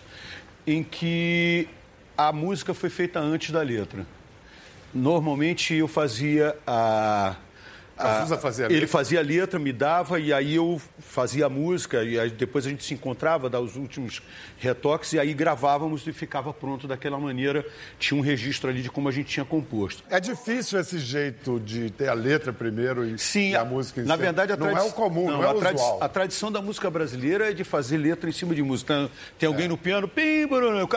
em 0.65 0.83
que 0.83 1.67
a 2.17 2.31
música 2.31 2.73
foi 2.73 2.89
feita 2.89 3.19
antes 3.19 3.51
da 3.51 3.61
letra. 3.61 4.05
Normalmente 4.93 5.73
eu 5.73 5.87
fazia 5.87 6.55
a. 6.65 7.35
Cazuza 7.97 8.37
fazia 8.37 8.67
a 8.67 8.71
Ele 8.71 8.87
fazia 8.87 9.19
a 9.19 9.23
letra, 9.23 9.59
me 9.59 9.71
dava, 9.71 10.19
e 10.19 10.33
aí 10.33 10.55
eu 10.55 10.81
fazia 10.99 11.45
a 11.45 11.49
música, 11.49 12.03
e 12.03 12.29
depois 12.31 12.65
a 12.65 12.69
gente 12.69 12.83
se 12.83 12.93
encontrava, 12.93 13.49
dava 13.49 13.63
os 13.63 13.75
últimos 13.75 14.21
retoques, 14.57 15.13
e 15.13 15.19
aí 15.19 15.33
gravávamos 15.33 16.05
e 16.07 16.11
ficava 16.13 16.53
pronto 16.53 16.87
daquela 16.87 17.17
maneira. 17.19 17.65
Tinha 17.99 18.17
um 18.19 18.21
registro 18.23 18.69
ali 18.69 18.81
de 18.81 18.89
como 18.89 19.07
a 19.09 19.11
gente 19.11 19.27
tinha 19.27 19.45
composto. 19.45 20.03
É 20.09 20.19
difícil 20.19 20.79
esse 20.79 20.97
jeito 20.99 21.59
de 21.59 21.89
ter 21.91 22.09
a 22.09 22.13
letra 22.13 22.51
primeiro 22.51 23.05
e, 23.05 23.17
Sim, 23.19 23.51
e 23.51 23.55
a 23.55 23.63
música 23.65 24.01
em 24.01 24.05
na 24.05 24.15
cima. 24.15 24.23
verdade 24.25 24.53
a 24.53 24.57
não 24.57 24.67
é 24.69 24.71
tradi- 24.71 24.87
o 24.89 24.91
comum, 24.93 25.29
não, 25.29 25.43
é 25.43 25.47
a 25.47 25.51
o 25.53 25.59
tradi- 25.59 25.75
usual. 25.75 25.97
A 26.01 26.09
tradição 26.09 26.51
da 26.51 26.61
música 26.61 26.89
brasileira 26.89 27.49
é 27.49 27.53
de 27.53 27.63
fazer 27.63 27.97
letra 27.97 28.29
em 28.29 28.33
cima 28.33 28.53
de 28.55 28.63
música. 28.63 29.09
Tem, 29.37 29.47
alguém 29.47 29.67
no 29.67 29.77
piano, 29.77 30.07
pim, 30.07 30.47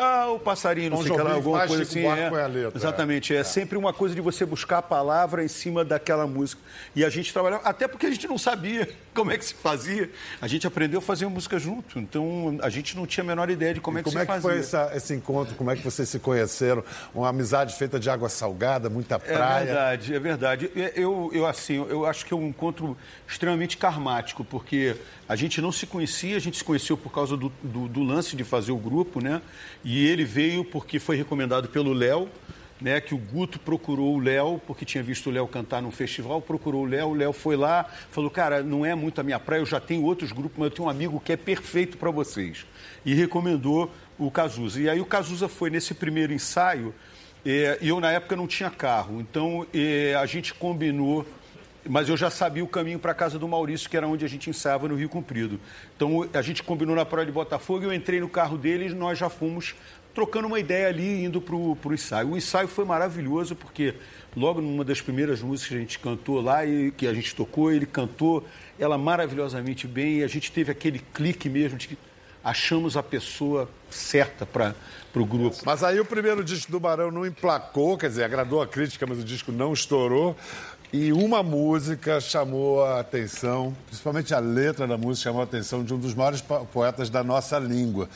ah, 0.00 0.29
o 0.31 0.38
passarinho, 0.38 0.91
não 0.91 0.97
Tom 0.99 1.03
sei 1.05 1.12
o 1.12 1.17
que 1.17 1.23
lá, 1.23 1.33
alguma 1.35 1.67
coisa 1.67 1.83
assim. 1.83 2.05
É. 2.07 2.26
a 2.26 2.47
letra, 2.47 2.79
Exatamente, 2.79 3.35
é. 3.35 3.45
sempre 3.45 3.76
uma 3.79 3.93
coisa 3.93 4.15
de 4.15 4.21
você 4.21 4.45
buscar 4.45 4.79
a 4.79 4.83
palavra 4.83 5.45
em 5.45 5.49
cima 5.49 5.85
daquela 5.85 6.26
música. 6.26 6.61
E 6.97 7.05
a 7.05 7.11
gente 7.11 7.31
trabalhava, 7.31 7.62
até 7.69 7.87
porque 7.87 8.07
a 8.07 8.11
gente 8.11 8.26
não 8.26 8.38
sabia 8.38 8.88
como 9.15 9.31
é 9.31 9.37
que 9.37 9.45
se 9.45 9.53
fazia. 9.53 10.11
A 10.41 10.49
gente 10.49 10.67
aprendeu 10.67 10.99
a 10.99 11.03
fazer 11.03 11.26
música 11.26 11.59
junto, 11.59 11.99
então 11.99 12.59
a 12.62 12.71
gente 12.71 12.97
não 12.97 13.07
tinha 13.07 13.23
a 13.23 13.26
menor 13.26 13.50
ideia 13.50 13.75
de 13.75 13.83
como 13.83 13.99
é 13.99 14.00
que 14.00 14.05
Como 14.05 14.17
se 14.17 14.23
é 14.23 14.25
que 14.25 14.33
fazia. 14.33 14.50
foi 14.50 14.59
essa- 14.59 14.91
esse 14.97 15.12
encontro? 15.12 15.55
Como 15.57 15.71
é 15.71 15.76
que 15.76 15.83
vocês 15.85 16.09
se 16.09 16.19
conheceram? 16.19 16.83
Uma 17.15 17.29
amizade 17.29 17.75
feita 17.75 18.00
de 18.00 18.09
água 18.09 18.31
salgada, 18.31 18.88
muita 18.88 19.17
É 19.17 19.19
praia. 19.19 19.67
verdade, 19.67 20.15
é 20.15 20.19
verdade. 20.19 20.71
Eu, 20.95 21.29
eu, 21.35 21.45
assim, 21.47 21.75
eu 21.75 22.07
acho 22.07 22.25
que 22.25 22.33
é 22.33 22.37
um 22.37 22.47
encontro 22.49 22.97
extremamente 23.29 23.76
karmático, 23.76 24.43
porque 24.43 24.97
a 25.29 25.37
gente 25.37 25.61
não 25.61 25.71
se 25.71 25.85
conhecia, 25.87 26.35
a 26.35 26.41
gente 26.41 26.57
se 26.57 26.65
conheceu 26.65 26.97
por 26.97 27.12
causa 27.12 27.37
do, 27.37 27.53
do, 27.62 27.88
do 27.88 28.03
lance 28.03 28.35
de 28.35 28.43
fazer 28.43 28.73
o 28.73 28.79
grupo, 28.79 29.21
né? 29.23 29.43
E 29.85 30.07
ele 30.09 30.25
veio 30.25 30.65
porque 30.65 30.99
foi 30.99 31.17
recomendado 31.17 31.69
pelo 31.69 31.93
Léo, 31.93 32.26
né? 32.80 33.00
Que 33.00 33.14
o 33.14 33.18
Guto 33.18 33.59
procurou 33.59 34.14
o 34.14 34.18
Léo, 34.18 34.61
porque 34.66 34.85
tinha 34.85 35.02
visto 35.02 35.28
o 35.28 35.33
Léo 35.33 35.47
cantar 35.49 35.83
num 35.83 35.90
festival, 35.90 36.40
procurou 36.40 36.83
o 36.83 36.87
Léo, 36.87 37.09
o 37.09 37.14
Léo 37.14 37.33
foi 37.33 37.56
lá, 37.56 37.85
falou, 38.11 38.30
cara, 38.30 38.62
não 38.62 38.85
é 38.85 38.95
muito 38.95 39.21
a 39.21 39.25
minha 39.25 39.38
praia, 39.38 39.61
eu 39.61 39.66
já 39.66 39.80
tenho 39.80 40.02
outros 40.04 40.33
grupos, 40.33 40.59
mas 40.59 40.66
eu 40.66 40.71
tenho 40.71 40.88
um 40.88 40.90
amigo 40.90 41.21
que 41.21 41.33
é 41.33 41.37
perfeito 41.37 41.97
para 41.97 42.11
vocês. 42.11 42.66
E 43.04 43.14
recomendou 43.14 43.90
o 44.18 44.30
Cazuza. 44.30 44.80
E 44.80 44.88
aí 44.88 45.00
o 45.00 45.06
Cazuza 45.06 45.49
foi 45.49 45.71
nesse 45.71 45.95
primeiro 45.95 46.33
ensaio, 46.33 46.95
eh, 47.45 47.78
e 47.80 47.88
eu 47.88 48.00
na 48.00 48.12
época 48.12 48.37
não 48.37 48.47
tinha 48.47 48.71
carro, 48.71 49.21
então 49.21 49.66
eh, 49.73 50.14
a 50.18 50.26
gente 50.26 50.52
combinou 50.52 51.26
mas 51.88 52.09
eu 52.09 52.16
já 52.16 52.30
sabia 52.30 52.64
o 52.64 52.68
caminho 52.68 52.99
para 52.99 53.12
a 53.12 53.14
casa 53.14 53.38
do 53.38 53.47
Maurício, 53.47 53.88
que 53.88 53.97
era 53.97 54.06
onde 54.06 54.25
a 54.25 54.28
gente 54.28 54.50
ensaiava 54.50 54.88
no 54.88 54.95
Rio 54.95 55.09
Comprido. 55.09 55.61
Então 55.97 56.28
a 56.33 56.42
gente 56.42 56.62
combinou 56.62 56.97
na 56.97 57.04
praia 57.04 57.26
de 57.26 57.33
Botafogo, 57.33 57.85
eu 57.85 57.92
entrei 57.92 58.21
no 58.21 58.28
carro 58.28 58.59
dele 58.59 58.87
e 58.87 58.95
nós 58.95 59.18
já 59.18 59.28
fomos 59.28 59.75
trocando 60.16 60.49
uma 60.49 60.58
ideia 60.58 60.88
ali, 60.88 61.25
indo 61.25 61.42
para 61.42 61.54
o 61.54 61.78
ensaio. 61.92 62.30
O 62.30 62.37
ensaio 62.38 62.66
foi 62.66 62.87
maravilhoso, 62.87 63.54
porque 63.54 63.94
logo 64.35 64.62
numa 64.62 64.82
das 64.82 64.99
primeiras 64.99 65.42
músicas 65.42 65.68
que 65.68 65.75
a 65.75 65.78
gente 65.78 65.99
cantou 65.99 66.40
lá, 66.40 66.64
e 66.64 66.90
que 66.90 67.06
a 67.06 67.12
gente 67.12 67.35
tocou, 67.35 67.70
ele 67.70 67.85
cantou 67.85 68.42
ela 68.78 68.96
maravilhosamente 68.96 69.87
bem, 69.87 70.20
e 70.20 70.25
a 70.25 70.26
gente 70.26 70.50
teve 70.50 70.73
aquele 70.73 71.00
clique 71.12 71.50
mesmo 71.50 71.76
de 71.76 71.88
que 71.88 71.99
achamos 72.42 72.96
a 72.96 73.02
pessoa 73.02 73.68
certa 73.90 74.46
para 74.46 74.75
o 75.14 75.26
grupo. 75.26 75.58
Mas 75.66 75.85
aí 75.85 76.00
o 76.00 76.04
primeiro 76.04 76.42
disco 76.42 76.73
do 76.73 76.80
Barão 76.80 77.11
não 77.11 77.26
emplacou, 77.26 77.99
quer 77.99 78.08
dizer, 78.08 78.25
agradou 78.25 78.62
a 78.62 78.66
crítica, 78.66 79.06
mas 79.06 79.18
o 79.18 79.25
disco 79.25 79.52
não 79.52 79.75
estourou. 79.75 80.35
E 80.92 81.12
uma 81.12 81.42
música 81.42 82.20
chamou 82.20 82.82
a 82.82 83.00
atenção, 83.00 83.76
principalmente 83.87 84.32
a 84.32 84.38
letra 84.38 84.87
da 84.87 84.96
música 84.96 85.25
chamou 85.25 85.42
a 85.42 85.44
atenção 85.44 85.85
de 85.85 85.92
um 85.92 85.99
dos 85.99 86.14
maiores 86.14 86.40
po- 86.40 86.64
poetas 86.73 87.11
da 87.11 87.23
nossa 87.23 87.58
língua. 87.58 88.08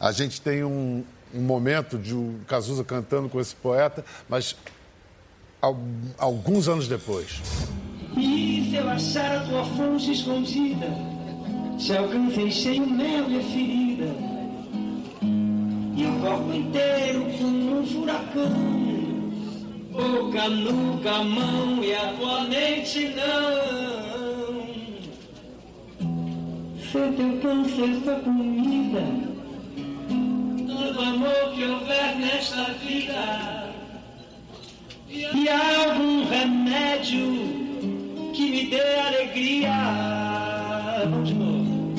A 0.00 0.10
gente 0.10 0.40
tem 0.40 0.64
um, 0.64 1.04
um 1.34 1.40
momento 1.42 1.98
de 1.98 2.14
o 2.14 2.40
Cazuza 2.46 2.84
cantando 2.84 3.28
com 3.28 3.40
esse 3.40 3.54
poeta, 3.56 4.04
mas 4.28 4.56
al- 5.60 5.78
alguns 6.18 6.68
anos 6.68 6.86
depois. 6.88 7.40
E 8.16 8.68
se 8.70 8.76
eu 8.76 8.88
achar 8.88 9.38
a 9.38 9.40
tua 9.40 9.64
fonte 9.64 10.12
escondida, 10.12 10.86
se 11.78 11.96
alcancei 11.96 12.50
cheio 12.50 12.86
mel 12.86 13.28
e 13.30 13.42
ferida, 13.42 14.14
e 15.96 16.06
o 16.06 16.20
corpo 16.20 16.52
inteiro 16.52 17.26
como 17.38 17.80
um 17.80 17.86
furacão, 17.86 18.50
boca, 19.90 20.48
nuca, 20.48 21.24
mão 21.24 21.82
e 21.82 21.94
a 21.94 22.12
tua 22.14 22.44
mente 22.44 23.12
não. 23.16 24.64
Se 26.78 27.12
teu 27.16 27.40
câncer 27.40 28.00
for 28.04 28.20
comida, 28.22 29.02
todo 30.84 31.00
amor 31.00 31.54
que 31.54 31.64
houver 31.64 32.16
nesta 32.16 32.64
vida, 32.74 33.70
e 35.08 35.48
há 35.48 35.86
algum 35.86 36.28
remédio 36.28 38.32
que 38.34 38.50
me 38.50 38.66
dê 38.66 39.00
alegria. 39.00 39.70
Vamos 41.04 41.28
de 41.28 41.34
novo. 41.34 41.94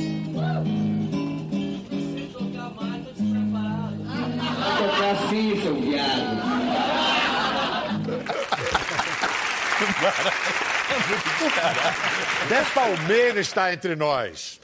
Vai 4.59 4.77
tocar 4.77 5.11
assim, 5.11 5.61
seu 5.61 5.75
viado. 5.81 6.45
Dé 12.49 12.63
Palmeira 12.75 13.39
está 13.39 13.73
entre 13.73 13.95
nós. 13.95 14.59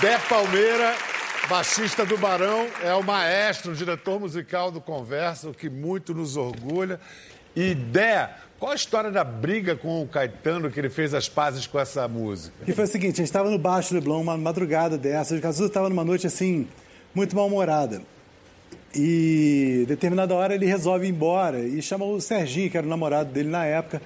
Dé 0.00 0.18
Palmeira, 0.28 0.94
baixista 1.48 2.04
do 2.04 2.16
Barão, 2.16 2.66
é 2.82 2.94
o 2.94 3.02
maestro, 3.02 3.72
o 3.72 3.74
diretor 3.74 4.18
musical 4.18 4.70
do 4.70 4.80
Conversa, 4.80 5.48
o 5.48 5.54
que 5.54 5.68
muito 5.68 6.14
nos 6.14 6.36
orgulha. 6.36 6.98
E 7.54 7.74
Dé, 7.74 8.30
qual 8.58 8.72
a 8.72 8.74
história 8.74 9.10
da 9.10 9.22
briga 9.22 9.76
com 9.76 10.02
o 10.02 10.08
Caetano 10.08 10.70
que 10.70 10.80
ele 10.80 10.90
fez 10.90 11.14
as 11.14 11.28
pazes 11.28 11.66
com 11.66 11.78
essa 11.78 12.08
música? 12.08 12.54
Que 12.64 12.72
foi 12.72 12.84
o 12.84 12.88
seguinte, 12.88 13.14
a 13.14 13.16
gente 13.16 13.26
estava 13.26 13.50
no 13.50 13.58
Baixo 13.58 13.94
Leblon, 13.94 14.20
uma 14.20 14.36
madrugada 14.36 14.96
dessa, 14.96 15.34
o 15.34 15.40
Cazuza 15.40 15.66
estava 15.66 15.88
numa 15.88 16.04
noite 16.04 16.26
assim, 16.26 16.66
muito 17.14 17.36
mal-humorada. 17.36 18.02
E 18.94 19.84
determinada 19.88 20.34
hora 20.34 20.54
ele 20.54 20.66
resolve 20.66 21.06
ir 21.06 21.10
embora 21.10 21.60
e 21.60 21.82
chama 21.82 22.04
o 22.04 22.20
Serginho, 22.20 22.70
que 22.70 22.78
era 22.78 22.86
o 22.86 22.90
namorado 22.90 23.32
dele 23.32 23.48
na 23.48 23.64
época. 23.64 24.00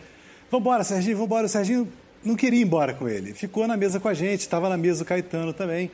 Vambora, 0.50 0.82
Serginho, 0.82 1.18
vambora. 1.18 1.46
O 1.46 1.48
Serginho 1.48 1.88
não 2.24 2.34
queria 2.34 2.60
ir 2.60 2.64
embora 2.64 2.94
com 2.94 3.08
ele. 3.08 3.32
Ficou 3.32 3.66
na 3.66 3.76
mesa 3.76 4.00
com 4.00 4.08
a 4.08 4.14
gente, 4.14 4.40
estava 4.40 4.68
na 4.68 4.76
mesa 4.76 5.02
o 5.02 5.06
Caetano 5.06 5.52
também. 5.52 5.90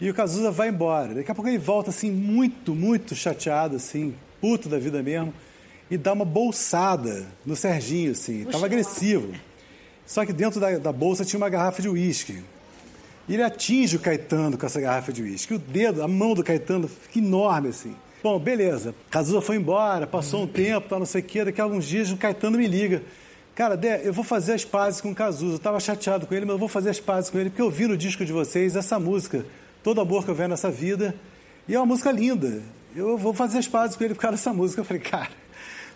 E 0.00 0.10
o 0.10 0.14
Cazuza 0.14 0.50
vai 0.50 0.68
embora. 0.68 1.14
Daqui 1.14 1.30
a 1.30 1.34
pouco 1.34 1.48
ele 1.48 1.58
volta 1.58 1.90
assim, 1.90 2.10
muito, 2.10 2.74
muito 2.74 3.14
chateado, 3.14 3.76
assim, 3.76 4.14
puto 4.40 4.68
da 4.68 4.78
vida 4.78 5.02
mesmo, 5.02 5.32
e 5.90 5.96
dá 5.96 6.12
uma 6.12 6.24
bolsada 6.24 7.26
no 7.46 7.54
Serginho, 7.54 8.12
assim. 8.12 8.44
Tava 8.44 8.66
agressivo. 8.66 9.32
Só 10.06 10.26
que 10.26 10.32
dentro 10.32 10.58
da, 10.58 10.78
da 10.78 10.92
bolsa 10.92 11.24
tinha 11.24 11.38
uma 11.38 11.48
garrafa 11.48 11.80
de 11.80 11.88
uísque. 11.88 12.42
E 13.28 13.34
ele 13.34 13.42
atinge 13.42 13.96
o 13.96 14.00
Caetano 14.00 14.58
com 14.58 14.66
essa 14.66 14.80
garrafa 14.80 15.12
de 15.12 15.22
uísque. 15.22 15.54
O 15.54 15.58
dedo, 15.58 16.02
a 16.02 16.08
mão 16.08 16.34
do 16.34 16.42
Caetano 16.42 16.88
fica 16.88 17.18
enorme 17.18 17.68
assim. 17.68 17.94
Bom, 18.22 18.38
beleza. 18.38 18.94
Cazuza 19.10 19.40
foi 19.40 19.56
embora, 19.56 20.06
passou 20.06 20.42
um 20.42 20.46
tempo, 20.46 20.88
tá, 20.88 20.98
não 20.98 21.06
sei 21.06 21.20
o 21.20 21.24
quê. 21.24 21.44
Daqui 21.44 21.60
a 21.60 21.64
alguns 21.64 21.84
dias 21.84 22.10
o 22.10 22.16
Caetano 22.16 22.58
me 22.58 22.66
liga. 22.66 23.02
Cara, 23.54 23.76
Dé, 23.76 24.00
eu 24.04 24.12
vou 24.12 24.24
fazer 24.24 24.54
as 24.54 24.64
pazes 24.64 25.00
com 25.00 25.10
o 25.10 25.14
Cazuza. 25.14 25.56
Eu 25.56 25.58
tava 25.58 25.78
chateado 25.78 26.26
com 26.26 26.34
ele, 26.34 26.46
mas 26.46 26.54
eu 26.54 26.58
vou 26.58 26.68
fazer 26.68 26.90
as 26.90 26.98
pazes 27.00 27.28
com 27.30 27.38
ele, 27.38 27.50
porque 27.50 27.62
eu 27.62 27.70
vi 27.70 27.86
no 27.86 27.96
disco 27.96 28.24
de 28.24 28.32
vocês 28.32 28.74
essa 28.76 28.98
música, 28.98 29.44
Todo 29.82 30.00
Amor 30.00 30.24
que 30.24 30.30
eu 30.30 30.34
vejo 30.34 30.48
nessa 30.48 30.70
vida. 30.70 31.14
E 31.68 31.74
é 31.74 31.78
uma 31.78 31.86
música 31.86 32.10
linda. 32.10 32.62
Eu 32.96 33.16
vou 33.18 33.34
fazer 33.34 33.58
as 33.58 33.68
pazes 33.68 33.94
com 33.96 34.04
ele 34.04 34.14
por 34.14 34.20
causa 34.20 34.36
dessa 34.36 34.52
música. 34.52 34.80
Eu 34.80 34.84
falei, 34.84 35.02
cara, 35.02 35.28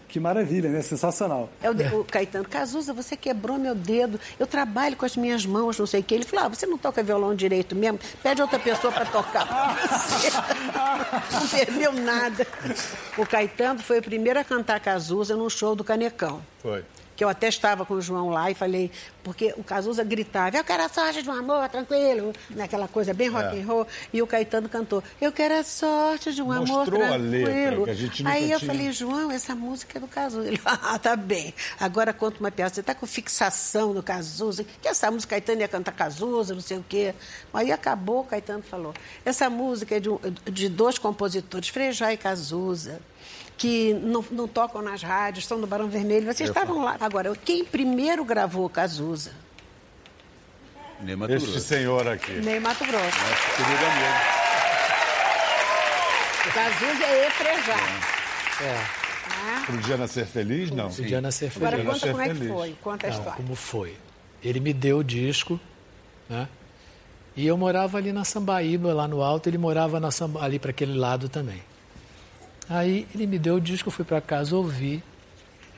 que 0.08 0.20
maravilha, 0.20 0.68
né? 0.70 0.82
Sensacional. 0.82 1.48
É 1.62 1.70
o, 1.70 1.75
de- 1.75 1.84
o 1.94 2.04
Caetano, 2.04 2.44
Cazuza, 2.48 2.92
você 2.92 3.16
quebrou 3.16 3.58
meu 3.58 3.75
dedo, 3.75 4.20
eu 4.38 4.46
trabalho 4.46 4.94
com 4.96 5.04
as 5.06 5.16
minhas 5.16 5.44
mãos, 5.46 5.78
não 5.78 5.86
sei 5.86 6.00
o 6.00 6.04
quê. 6.04 6.14
Ele 6.14 6.25
falou, 6.25 6.46
ah, 6.46 6.48
você 6.48 6.66
não 6.66 6.76
toca 6.78 7.02
violão 7.02 7.34
direito 7.34 7.75
mesmo? 7.75 7.98
Pede 8.22 8.40
outra 8.42 8.58
pessoa 8.58 8.92
para 8.92 9.06
tocar. 9.06 9.76
Não 11.32 11.48
perdeu 11.48 11.92
nada. 11.92 12.46
O 13.16 13.26
Caetano 13.26 13.80
foi 13.80 13.98
o 13.98 14.02
primeiro 14.02 14.38
a 14.38 14.44
cantar 14.44 14.78
Cazuza 14.80 15.36
num 15.36 15.48
show 15.50 15.75
do 15.75 15.82
Canecão. 15.84 16.42
Foi. 16.62 16.84
Que 17.16 17.25
eu 17.25 17.28
até 17.30 17.49
estava 17.49 17.87
com 17.87 17.94
o 17.94 18.00
João 18.02 18.28
lá 18.28 18.50
e 18.50 18.54
falei, 18.54 18.90
porque 19.25 19.54
o 19.56 19.64
Cazuza 19.64 20.04
gritava, 20.04 20.56
eu 20.56 20.62
quero 20.62 20.85
a 20.85 20.88
sorte 20.88 21.23
de 21.23 21.30
um 21.30 21.32
amor, 21.32 21.66
tranquilo, 21.70 22.32
naquela 22.50 22.87
coisa 22.87 23.14
bem 23.14 23.28
rock 23.28 23.56
É. 23.56 23.61
and 23.62 23.66
roll. 23.66 23.87
E 24.12 24.20
o 24.20 24.26
Caetano 24.26 24.68
cantou, 24.68 25.02
eu 25.20 25.32
quero 25.32 25.54
a 25.58 25.64
sorte 25.64 26.32
de 26.35 26.42
um 26.42 26.52
amor 26.52 26.66
Mostrou 26.68 27.02
a 27.02 27.08
tranquilo. 27.08 27.30
letra, 27.30 27.85
que 27.85 27.90
a 27.90 27.94
gente 27.94 28.23
nunca 28.23 28.35
Aí 28.37 28.50
eu 28.52 28.58
tinha. 28.58 28.70
falei, 28.70 28.92
João, 28.92 29.30
essa 29.32 29.54
música 29.54 29.96
é 29.96 30.00
do 30.00 30.06
Cazuza. 30.06 30.46
Ele, 30.46 30.61
ah, 30.66 30.99
tá 30.99 31.16
bem. 31.16 31.54
Agora 31.80 32.12
conta 32.12 32.38
uma 32.38 32.50
piada. 32.50 32.75
Você 32.75 32.82
tá 32.82 32.94
com 32.94 33.06
fixação 33.06 33.94
no 33.94 34.02
Cazuza. 34.02 34.64
Que 34.82 34.88
essa 34.88 35.11
música 35.11 35.30
Caetano 35.30 35.62
ia 35.62 35.68
cantar 35.68 35.92
Cazuza, 35.92 36.52
não 36.54 36.61
sei 36.61 36.76
o 36.76 36.85
quê. 36.87 37.14
Aí 37.54 37.73
acabou, 37.73 38.20
o 38.20 38.25
Caetano 38.25 38.62
falou. 38.62 38.92
Essa 39.25 39.49
música 39.49 39.96
é 39.96 40.00
de, 40.00 40.11
um- 40.11 40.18
de 40.52 40.68
dois 40.68 40.99
compositores, 40.99 41.68
Frejá 41.70 42.12
e 42.12 42.16
Cazuza, 42.18 43.00
que 43.56 43.94
não, 43.94 44.25
não 44.30 44.46
tocam 44.46 44.82
nas 44.82 45.02
rádios, 45.02 45.46
são 45.46 45.60
do 45.60 45.66
Barão 45.66 45.88
Vermelho. 45.88 46.26
Vocês 46.32 46.48
estavam 46.50 46.84
lá. 46.84 46.96
Agora, 47.00 47.34
quem 47.36 47.64
primeiro 47.64 48.25
gravou 48.25 48.68
Cazuza? 48.68 49.32
Ney 51.00 51.14
Mato 51.16 51.32
Este 51.34 51.50
Grosso. 51.50 51.66
senhor 51.66 52.08
aqui. 52.08 52.32
Ney 52.32 52.58
Mato 52.60 52.84
Grosso. 52.84 53.04
Nosso 53.04 53.56
querido 53.56 53.84
amigo. 53.86 54.36
Cazuza 56.54 57.04
é 57.04 57.26
e 57.26 57.30
Frejá. 57.30 57.76
É, 58.64 59.06
Ah, 59.28 59.62
Pro 59.66 59.76
dia 59.78 59.96
nascer 59.96 60.26
feliz, 60.26 60.70
não. 60.70 60.88
podia 60.90 61.20
nascer 61.20 61.50
feliz. 61.50 61.68
Agora 61.68 61.84
conta 61.84 61.98
ser 61.98 62.10
como 62.12 62.22
é 62.22 62.28
que 62.28 62.34
feliz. 62.34 62.52
foi. 62.52 62.76
Conta 62.82 63.06
a 63.06 63.10
Não, 63.10 63.16
história. 63.18 63.36
como 63.36 63.54
foi? 63.56 63.96
Ele 64.42 64.60
me 64.60 64.72
deu 64.72 64.98
o 64.98 65.04
disco, 65.04 65.60
né? 66.28 66.48
E 67.36 67.46
eu 67.46 67.56
morava 67.58 67.98
ali 67.98 68.12
na 68.12 68.25
Sambaíba, 68.25 68.94
lá 68.94 69.06
no 69.06 69.22
alto, 69.22 69.48
ele 69.48 69.58
morava 69.58 70.00
na 70.00 70.10
Samba- 70.10 70.42
ali 70.42 70.58
para 70.58 70.70
aquele 70.70 70.96
lado 70.96 71.28
também. 71.28 71.62
Aí 72.68 73.06
ele 73.14 73.26
me 73.26 73.38
deu 73.38 73.56
o 73.56 73.61
disco, 73.61 73.88
eu 73.88 73.92
fui 73.92 74.04
para 74.04 74.20
casa 74.20 74.56
ouvir. 74.56 75.02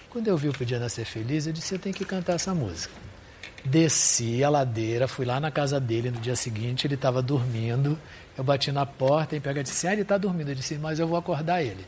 Quando 0.08 0.28
eu 0.28 0.36
vi 0.36 0.48
o 0.48 0.52
Podia 0.52 0.78
Nascer 0.78 1.04
Feliz, 1.04 1.46
eu 1.46 1.52
disse, 1.52 1.74
eu 1.74 1.78
tenho 1.78 1.94
que 1.94 2.04
cantar 2.04 2.34
essa 2.34 2.54
música. 2.54 2.94
Desci 3.64 4.42
a 4.42 4.48
ladeira, 4.48 5.06
fui 5.06 5.26
lá 5.26 5.38
na 5.38 5.50
casa 5.50 5.78
dele 5.78 6.10
no 6.10 6.18
dia 6.18 6.34
seguinte, 6.34 6.86
ele 6.86 6.94
estava 6.94 7.20
dormindo. 7.20 7.98
Eu 8.36 8.42
bati 8.42 8.72
na 8.72 8.86
porta 8.86 9.36
e 9.36 9.40
pega 9.40 9.62
disse, 9.62 9.86
ah, 9.86 9.92
ele 9.92 10.02
está 10.02 10.16
dormindo. 10.16 10.50
Eu 10.50 10.54
disse, 10.54 10.76
mas 10.76 10.98
eu 10.98 11.06
vou 11.06 11.18
acordar 11.18 11.62
ele. 11.62 11.84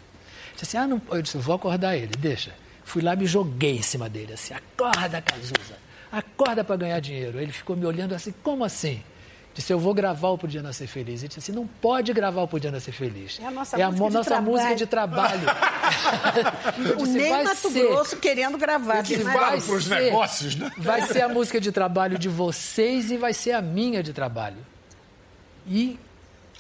Disse 0.53 0.65
assim, 0.65 0.77
ah, 0.77 0.87
não. 0.87 1.01
Eu 1.11 1.23
disse, 1.23 1.37
eu 1.37 1.41
vou 1.41 1.55
acordar 1.55 1.97
ele, 1.97 2.13
deixa. 2.19 2.53
Fui 2.85 3.01
lá 3.01 3.15
e 3.15 3.17
me 3.17 3.27
joguei 3.27 3.77
em 3.77 3.83
cima 3.83 4.09
dele, 4.09 4.33
assim, 4.33 4.53
acorda, 4.53 5.23
Cazuza, 5.23 5.79
acorda 6.11 6.65
para 6.65 6.77
ganhar 6.77 7.01
dinheiro. 7.01 7.41
Ele 7.41 7.53
ficou 7.53 7.77
me 7.77 7.87
olhando 7.87 8.15
assim, 8.15 8.35
como 8.43 8.65
assim? 8.65 9.03
Disse, 9.53 9.73
eu 9.73 9.81
vou 9.81 9.93
gravar 9.93 10.29
o 10.29 10.39
Podia 10.39 10.63
Nascer 10.63 10.87
Feliz. 10.87 11.21
Ele 11.23 11.29
disse 11.29 11.41
assim, 11.41 11.53
não 11.53 11.67
pode 11.67 12.13
gravar 12.13 12.43
o 12.43 12.49
Podia 12.49 12.71
Nascer 12.71 12.95
Feliz. 12.95 13.39
É 13.41 13.47
a 13.47 13.51
nossa 13.51 13.77
mo- 13.77 13.85
música 13.91 14.09
de 14.09 14.15
nossa 14.15 14.31
trabalho." 14.31 14.51
música 14.53 14.75
de 14.77 14.87
trabalho. 14.87 15.41
Eu 16.89 16.95
O 16.95 16.97
disse, 17.05 17.19
Ney 17.19 17.31
"Vai 17.31 17.43
Mato 17.45 17.57
ser." 17.71 17.89
Grosso 17.89 18.17
querendo 18.19 18.57
gravar. 18.57 19.03
Disse, 19.03 19.25
Mas- 19.25 19.35
vai 19.35 19.61
pros 19.61 19.85
ser, 19.85 20.01
negócios, 20.03 20.55
né? 20.57 20.71
vai 20.79 21.03
ser 21.03 21.23
a 21.23 21.29
música 21.31 21.61
de 21.61 21.73
trabalho 21.73 22.17
de 22.19 22.29
vocês 22.29 23.11
e 23.11 23.17
vai 23.17 23.35
ser 23.35 23.53
a 23.53 23.61
minha 23.61 24.03
de 24.03 24.13
trabalho. 24.13 24.59
E 25.67 25.99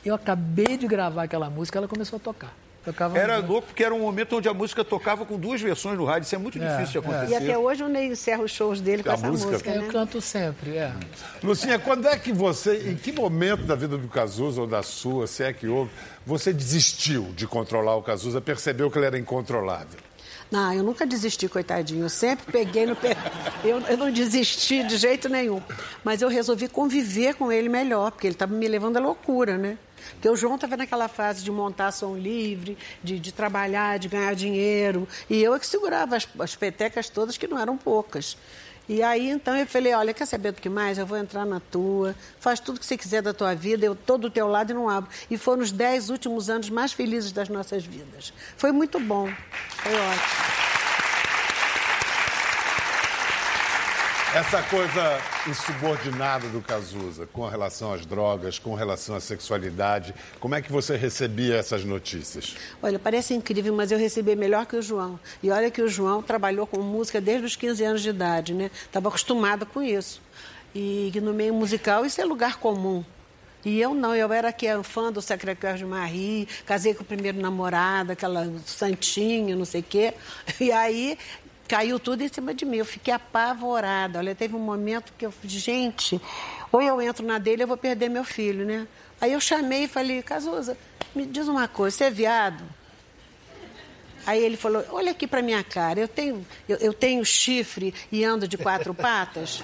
eu 0.04 0.14
acabei 0.14 0.76
de 0.76 0.86
gravar 0.88 1.22
aquela 1.22 1.48
música, 1.48 1.78
ela 1.78 1.88
começou 1.88 2.16
a 2.16 2.20
tocar. 2.20 2.52
Tocava 2.84 3.18
Era 3.18 3.42
no- 3.42 3.48
louco 3.48 3.66
porque 3.68 3.84
era 3.84 3.94
um 3.94 4.00
momento 4.00 4.36
onde 4.38 4.48
a 4.48 4.54
música 4.54 4.82
tocava 4.82 5.26
com 5.26 5.38
duas 5.38 5.60
versões 5.60 5.98
no 5.98 6.04
rádio. 6.06 6.24
Isso 6.26 6.34
é 6.34 6.38
muito 6.38 6.56
É, 6.62 6.66
difícil 6.66 7.00
de 7.02 7.06
é. 7.06 7.10
acontecer. 7.10 7.32
E 7.32 7.36
até 7.36 7.58
hoje 7.58 7.82
o 7.82 7.88
Ney 7.88 8.06
encerra 8.08 8.42
os 8.42 8.50
shows 8.50 8.80
dele 8.80 9.02
com 9.02 9.10
A 9.10 9.14
essa 9.14 9.26
música- 9.28 9.50
música, 9.52 9.70
É, 9.70 9.78
né? 9.78 9.86
eu 9.86 9.92
canto 9.92 10.20
sempre, 10.22 10.76
é. 10.78 10.90
Lucinha, 11.42 11.78
quando 11.78 12.08
é 12.08 12.16
que 12.16 12.32
você, 12.32 12.90
em 12.90 12.96
que 12.96 13.12
momento 13.12 13.64
da 13.64 13.74
vida 13.74 13.98
do 13.98 14.08
Cazuza 14.08 14.62
ou 14.62 14.66
da 14.66 14.82
sua, 14.82 15.26
se 15.26 15.42
é 15.44 15.52
que 15.52 15.66
houve, 15.66 15.90
você 16.24 16.52
desistiu 16.54 17.24
de 17.36 17.46
controlar 17.46 17.96
o 17.96 18.02
Cazuza, 18.02 18.40
percebeu 18.40 18.90
que 18.90 18.98
ele 18.98 19.06
era 19.06 19.18
incontrolável? 19.18 19.98
Não, 20.50 20.72
eu 20.72 20.82
nunca 20.82 21.06
desisti, 21.06 21.48
coitadinho. 21.48 22.04
Eu 22.06 22.08
sempre 22.08 22.50
peguei 22.50 22.84
no 22.84 22.96
pé. 22.96 23.16
Eu, 23.62 23.78
eu 23.82 23.96
não 23.96 24.10
desisti 24.10 24.82
de 24.82 24.96
jeito 24.96 25.28
nenhum. 25.28 25.62
Mas 26.02 26.22
eu 26.22 26.28
resolvi 26.28 26.66
conviver 26.66 27.34
com 27.34 27.52
ele 27.52 27.68
melhor, 27.68 28.10
porque 28.10 28.26
ele 28.26 28.34
estava 28.34 28.52
me 28.52 28.66
levando 28.66 28.96
à 28.96 29.00
loucura, 29.00 29.56
né? 29.56 29.78
Porque 30.12 30.28
o 30.28 30.36
João 30.36 30.54
estava 30.56 30.76
naquela 30.76 31.08
fase 31.08 31.42
de 31.42 31.50
montar 31.50 31.92
som 31.92 32.16
livre, 32.16 32.76
de, 33.02 33.18
de 33.18 33.32
trabalhar, 33.32 33.98
de 33.98 34.08
ganhar 34.08 34.34
dinheiro. 34.34 35.08
E 35.28 35.42
eu 35.42 35.54
é 35.54 35.58
que 35.58 35.66
segurava 35.66 36.16
as, 36.16 36.28
as 36.38 36.56
petecas 36.56 37.08
todas, 37.08 37.36
que 37.36 37.46
não 37.46 37.58
eram 37.58 37.76
poucas. 37.76 38.36
E 38.88 39.04
aí, 39.04 39.30
então, 39.30 39.56
eu 39.56 39.66
falei, 39.68 39.94
olha, 39.94 40.12
quer 40.12 40.26
saber 40.26 40.50
do 40.50 40.60
que 40.60 40.68
mais? 40.68 40.98
Eu 40.98 41.06
vou 41.06 41.16
entrar 41.16 41.46
na 41.46 41.60
tua, 41.60 42.12
faz 42.40 42.58
tudo 42.58 42.80
que 42.80 42.84
você 42.84 42.96
quiser 42.96 43.22
da 43.22 43.32
tua 43.32 43.54
vida, 43.54 43.86
eu 43.86 43.92
estou 43.92 44.18
do 44.18 44.28
teu 44.28 44.48
lado 44.48 44.72
e 44.72 44.74
não 44.74 44.88
abro. 44.88 45.08
E 45.30 45.38
foram 45.38 45.62
os 45.62 45.70
dez 45.70 46.10
últimos 46.10 46.50
anos 46.50 46.68
mais 46.68 46.92
felizes 46.92 47.30
das 47.30 47.48
nossas 47.48 47.84
vidas. 47.84 48.32
Foi 48.56 48.72
muito 48.72 48.98
bom, 48.98 49.28
foi 49.82 49.94
ótimo. 49.94 50.69
Essa 54.32 54.62
coisa 54.62 55.18
insubordinada 55.48 56.46
do 56.50 56.60
Cazuza, 56.60 57.26
com 57.32 57.48
relação 57.48 57.92
às 57.92 58.06
drogas, 58.06 58.60
com 58.60 58.76
relação 58.76 59.16
à 59.16 59.20
sexualidade, 59.20 60.14
como 60.38 60.54
é 60.54 60.62
que 60.62 60.70
você 60.70 60.96
recebia 60.96 61.56
essas 61.56 61.84
notícias? 61.84 62.54
Olha, 62.80 62.96
parece 62.96 63.34
incrível, 63.34 63.74
mas 63.74 63.90
eu 63.90 63.98
recebi 63.98 64.36
melhor 64.36 64.66
que 64.66 64.76
o 64.76 64.82
João. 64.82 65.18
E 65.42 65.50
olha 65.50 65.68
que 65.68 65.82
o 65.82 65.88
João 65.88 66.22
trabalhou 66.22 66.64
com 66.64 66.80
música 66.80 67.20
desde 67.20 67.44
os 67.44 67.56
15 67.56 67.84
anos 67.84 68.02
de 68.02 68.10
idade, 68.10 68.54
né? 68.54 68.70
Estava 68.84 69.08
acostumado 69.08 69.66
com 69.66 69.82
isso. 69.82 70.22
E 70.72 71.10
que 71.12 71.20
no 71.20 71.34
meio 71.34 71.52
musical 71.52 72.06
isso 72.06 72.20
é 72.20 72.24
lugar 72.24 72.58
comum. 72.58 73.04
E 73.64 73.80
eu 73.80 73.94
não, 73.94 74.14
eu 74.14 74.32
era 74.32 74.50
aqui 74.50 74.66
fã 74.84 75.12
do 75.12 75.20
Sacré-Cœur 75.20 75.76
de 75.76 75.84
Marie, 75.84 76.46
casei 76.64 76.94
com 76.94 77.02
o 77.02 77.06
primeiro 77.06 77.38
namorado, 77.40 78.12
aquela 78.12 78.50
santinha, 78.64 79.56
não 79.56 79.64
sei 79.64 79.80
o 79.80 79.84
quê. 79.84 80.14
E 80.60 80.70
aí 80.70 81.18
caiu 81.70 82.00
tudo 82.00 82.22
em 82.24 82.28
cima 82.28 82.52
de 82.52 82.64
mim. 82.64 82.78
Eu 82.78 82.84
fiquei 82.84 83.14
apavorada. 83.14 84.18
Olha, 84.18 84.34
teve 84.34 84.56
um 84.56 84.60
momento 84.60 85.12
que 85.16 85.24
eu 85.24 85.32
gente, 85.44 86.20
ou 86.72 86.82
eu 86.82 87.00
entro 87.00 87.24
na 87.24 87.38
dele, 87.38 87.62
eu 87.62 87.68
vou 87.68 87.76
perder 87.76 88.08
meu 88.08 88.24
filho, 88.24 88.66
né? 88.66 88.88
Aí 89.20 89.32
eu 89.32 89.40
chamei 89.40 89.84
e 89.84 89.88
falei, 89.88 90.20
Cazuza, 90.20 90.76
me 91.14 91.24
diz 91.24 91.46
uma 91.46 91.68
coisa, 91.68 91.96
você 91.96 92.04
é 92.04 92.10
viado? 92.10 92.64
Aí 94.26 94.42
ele 94.42 94.56
falou, 94.56 94.84
olha 94.90 95.12
aqui 95.12 95.28
pra 95.28 95.42
minha 95.42 95.62
cara, 95.62 96.00
eu 96.00 96.08
tenho, 96.08 96.44
eu, 96.68 96.76
eu 96.78 96.92
tenho 96.92 97.24
chifre 97.24 97.94
e 98.10 98.24
ando 98.24 98.48
de 98.48 98.58
quatro 98.58 98.92
patas? 98.92 99.62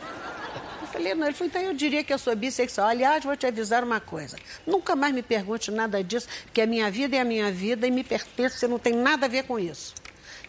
Eu 0.81 0.87
falei, 0.87 1.13
não, 1.13 1.27
ele 1.27 1.35
falou, 1.35 1.49
então 1.49 1.61
eu 1.61 1.75
diria 1.75 2.05
que 2.05 2.15
eu 2.15 2.19
sou 2.19 2.37
bissexual. 2.37 2.87
Aliás, 2.87 3.25
vou 3.25 3.37
te 3.37 3.47
avisar 3.47 3.83
uma 3.83 3.99
coisa. 3.99 4.37
Nunca 4.65 4.95
mais 4.95 5.13
me 5.13 5.23
pergunte 5.23 5.73
nada 5.73 6.05
disso, 6.05 6.29
porque 6.45 6.61
a 6.61 6.67
minha 6.67 6.89
vida 6.89 7.17
é 7.17 7.21
a 7.21 7.25
minha 7.25 7.51
vida 7.51 7.85
e 7.85 7.91
me 7.91 8.05
pertence, 8.05 8.59
você 8.59 8.69
não 8.69 8.79
tem 8.79 8.93
nada 8.93 9.27
a 9.27 9.29
ver 9.29 9.43
com 9.43 9.59
isso. 9.59 9.93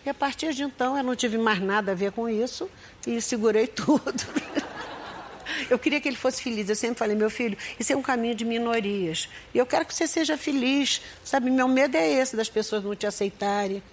E 0.08 0.10
a 0.10 0.14
partir 0.14 0.54
de 0.54 0.64
então 0.64 0.98
eu 0.98 1.04
não 1.04 1.18
tive 1.18 1.38
mais 1.38 1.60
nada 1.60 1.92
a 1.92 1.96
ver 1.96 2.14
com 2.14 2.30
isso 2.30 2.70
e 3.06 3.22
segurei 3.22 3.68
tudo. 3.68 4.24
Eu 5.70 5.78
queria 5.78 6.00
que 6.00 6.08
ele 6.08 6.16
fosse 6.16 6.42
feliz. 6.42 6.70
Eu 6.70 6.78
sempre 6.78 6.98
falei, 6.98 7.14
meu 7.14 7.30
filho, 7.30 7.58
isso 7.78 7.92
é 7.92 7.96
um 7.98 8.02
caminho 8.02 8.34
de 8.34 8.46
minorias. 8.46 9.28
E 9.54 9.58
eu 9.58 9.66
quero 9.66 9.84
que 9.86 9.94
você 9.94 10.08
seja 10.08 10.38
feliz. 10.38 11.02
Sabe, 11.26 11.50
meu 11.50 11.68
medo 11.68 11.98
é 11.98 12.10
esse, 12.10 12.38
das 12.38 12.48
pessoas 12.48 12.86
não 12.86 12.96
te 12.96 13.06
aceitarem. 13.06 13.84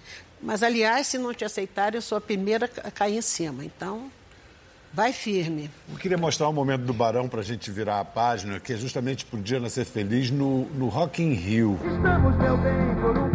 Mas, 0.41 0.63
aliás, 0.63 1.07
se 1.07 1.17
não 1.17 1.33
te 1.33 1.43
aceitarem, 1.43 1.97
eu 1.97 2.01
sou 2.01 2.17
a 2.17 2.21
primeira 2.21 2.69
a 2.81 2.89
cair 2.89 3.17
em 3.17 3.21
cima. 3.21 3.65
Então, 3.65 4.09
vai 4.93 5.11
firme. 5.11 5.69
Eu 5.91 5.97
queria 5.97 6.17
mostrar 6.17 6.47
um 6.47 6.53
momento 6.53 6.83
do 6.83 6.93
Barão 6.93 7.27
para 7.27 7.41
a 7.41 7.43
gente 7.43 7.69
virar 7.69 7.99
a 7.99 8.05
página, 8.05 8.57
que 8.57 8.71
é 8.71 8.77
justamente 8.77 9.25
por 9.25 9.41
dia 9.41 9.59
nascer 9.59 9.83
feliz 9.83 10.31
no, 10.31 10.63
no 10.75 10.87
Rock 10.87 11.21
in 11.21 11.33
Rio. 11.33 11.77
Estamos, 11.83 12.37
meu 12.37 12.57
bem, 12.57 12.95
por 13.01 13.17
um 13.17 13.34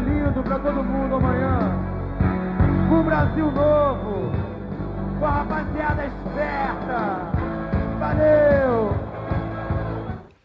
lindo 0.00 0.42
pra 0.42 0.58
todo 0.58 0.82
mundo 0.82 1.16
amanhã. 1.16 1.58
Um 2.90 3.02
Brasil 3.04 3.50
novo, 3.50 4.32
com 5.18 5.24
a 5.26 5.30
rapaziada 5.30 6.06
esperta. 6.06 7.30
Valeu! 7.98 8.94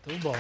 Muito 0.08 0.22
bom. 0.22 0.36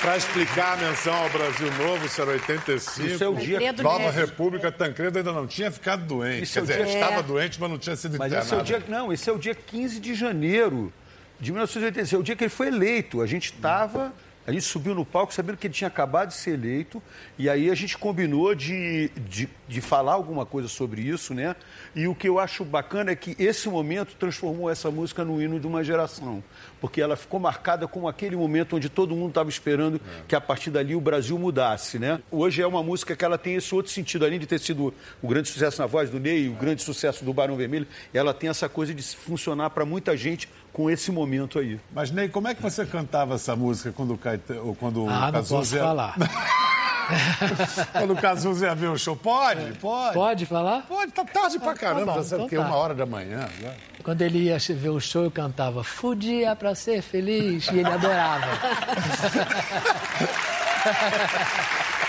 Para 0.00 0.16
explicar 0.18 0.74
a 0.74 0.76
menção 0.76 1.14
ao 1.14 1.30
Brasil 1.30 1.70
Novo, 1.78 2.04
isso 2.04 2.20
era 2.20 2.32
85. 2.32 3.06
Isso 3.08 3.24
é 3.24 3.28
o 3.28 3.34
dia 3.34 3.58
Tancredo 3.58 3.82
Nova 3.82 3.98
Neves. 4.00 4.14
República, 4.16 4.70
Tancredo 4.70 5.18
ainda 5.18 5.32
não 5.32 5.46
tinha 5.46 5.70
ficado 5.70 6.04
doente. 6.04 6.42
Isso 6.42 6.52
Quer 6.54 6.60
é 6.60 6.62
o 6.62 6.66
dizer, 6.66 6.84
dia- 6.84 6.94
estava 7.00 7.22
doente, 7.22 7.58
mas 7.60 7.70
não 7.70 7.78
tinha 7.78 7.96
sido 7.96 8.18
Mas 8.18 8.30
esse 8.32 8.36
é 8.36 8.56
o 8.56 8.60
internado. 8.60 8.64
dia. 8.64 8.82
Não, 8.98 9.12
esse 9.12 9.30
é 9.30 9.32
o 9.32 9.38
dia 9.38 9.54
15 9.54 9.98
de 10.00 10.14
janeiro 10.14 10.92
de 11.40 11.50
1986. 11.50 12.12
É 12.12 12.18
o 12.18 12.22
dia 12.22 12.36
que 12.36 12.44
ele 12.44 12.50
foi 12.50 12.66
eleito. 12.68 13.22
A 13.22 13.26
gente 13.26 13.46
estava. 13.54 14.12
A 14.46 14.52
gente 14.52 14.64
subiu 14.64 14.94
no 14.94 15.06
palco 15.06 15.32
sabendo 15.32 15.56
que 15.56 15.66
ele 15.66 15.74
tinha 15.74 15.88
acabado 15.88 16.28
de 16.28 16.34
ser 16.34 16.52
eleito. 16.52 17.02
E 17.38 17.48
aí 17.48 17.70
a 17.70 17.74
gente 17.74 17.96
combinou 17.96 18.54
de, 18.54 19.08
de, 19.16 19.48
de 19.66 19.80
falar 19.80 20.12
alguma 20.12 20.44
coisa 20.44 20.68
sobre 20.68 21.00
isso, 21.00 21.32
né? 21.32 21.56
E 21.94 22.06
o 22.06 22.14
que 22.14 22.28
eu 22.28 22.38
acho 22.38 22.64
bacana 22.64 23.10
é 23.10 23.16
que 23.16 23.34
esse 23.38 23.68
momento 23.68 24.14
transformou 24.16 24.68
essa 24.68 24.90
música 24.90 25.24
no 25.24 25.40
hino 25.40 25.58
de 25.58 25.66
uma 25.66 25.82
geração. 25.82 26.44
Porque 26.84 27.00
ela 27.00 27.16
ficou 27.16 27.40
marcada 27.40 27.88
como 27.88 28.06
aquele 28.06 28.36
momento 28.36 28.76
onde 28.76 28.90
todo 28.90 29.16
mundo 29.16 29.30
estava 29.30 29.48
esperando 29.48 29.98
que 30.28 30.36
a 30.36 30.40
partir 30.40 30.68
dali 30.68 30.94
o 30.94 31.00
Brasil 31.00 31.38
mudasse, 31.38 31.98
né? 31.98 32.20
Hoje 32.30 32.60
é 32.60 32.66
uma 32.66 32.82
música 32.82 33.16
que 33.16 33.24
ela 33.24 33.38
tem 33.38 33.54
esse 33.54 33.74
outro 33.74 33.90
sentido, 33.90 34.22
além 34.26 34.38
de 34.38 34.44
ter 34.44 34.60
sido 34.60 34.92
o 35.22 35.26
grande 35.26 35.48
sucesso 35.48 35.80
na 35.80 35.86
voz 35.86 36.10
do 36.10 36.20
Ney, 36.20 36.46
o 36.46 36.52
grande 36.52 36.82
sucesso 36.82 37.24
do 37.24 37.32
Barão 37.32 37.56
Vermelho, 37.56 37.86
ela 38.12 38.34
tem 38.34 38.50
essa 38.50 38.68
coisa 38.68 38.92
de 38.92 39.02
funcionar 39.02 39.70
para 39.70 39.86
muita 39.86 40.14
gente 40.14 40.46
com 40.74 40.90
esse 40.90 41.10
momento 41.10 41.58
aí. 41.58 41.80
Mas, 41.90 42.10
Ney, 42.10 42.28
como 42.28 42.48
é 42.48 42.54
que 42.54 42.60
você 42.60 42.84
cantava 42.84 43.36
essa 43.36 43.56
música 43.56 43.90
quando 43.90 44.12
o 44.12 44.18
Caetano... 44.18 44.66
ou 44.66 44.74
Quando 44.74 45.04
o 45.04 45.08
Ah, 45.08 45.32
não 45.32 45.32
Cazuza 45.32 45.56
posso 45.56 45.78
falar. 45.78 46.16
quando 47.92 48.12
o 48.12 48.16
Cazuza 48.16 48.66
ia 48.66 48.74
ver 48.74 48.88
o 48.88 48.98
show? 48.98 49.16
Pode, 49.16 49.72
pode. 49.78 50.14
Pode 50.14 50.46
falar? 50.46 50.82
Pode, 50.82 51.12
tá 51.12 51.24
tarde 51.24 51.58
pra 51.58 51.70
Ah, 51.70 51.74
tá 51.74 51.80
caramba, 51.80 52.12
bom, 52.12 52.18
já 52.18 52.24
sabe 52.24 52.42
então 52.42 52.46
o 52.46 52.48
quê? 52.48 52.56
tá. 52.56 52.62
Uma 52.62 52.76
hora 52.76 52.94
da 52.94 53.06
manhã. 53.06 53.48
né? 53.60 53.74
Quando 54.02 54.22
ele 54.22 54.38
ia 54.44 54.58
ver 54.58 54.88
o 54.90 55.00
show, 55.00 55.24
eu 55.24 55.30
cantava 55.30 55.82
Fudia 55.84 56.54
pra 56.56 56.74
ser 56.74 57.02
feliz. 57.02 57.68
E 57.68 57.78
ele 57.78 57.88
adorava. 57.88 58.44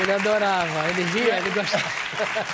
ele 0.00 0.12
adorava, 0.12 0.88
ele 0.90 1.02
ria, 1.04 1.38
ele 1.38 1.50
gostava. 1.50 1.84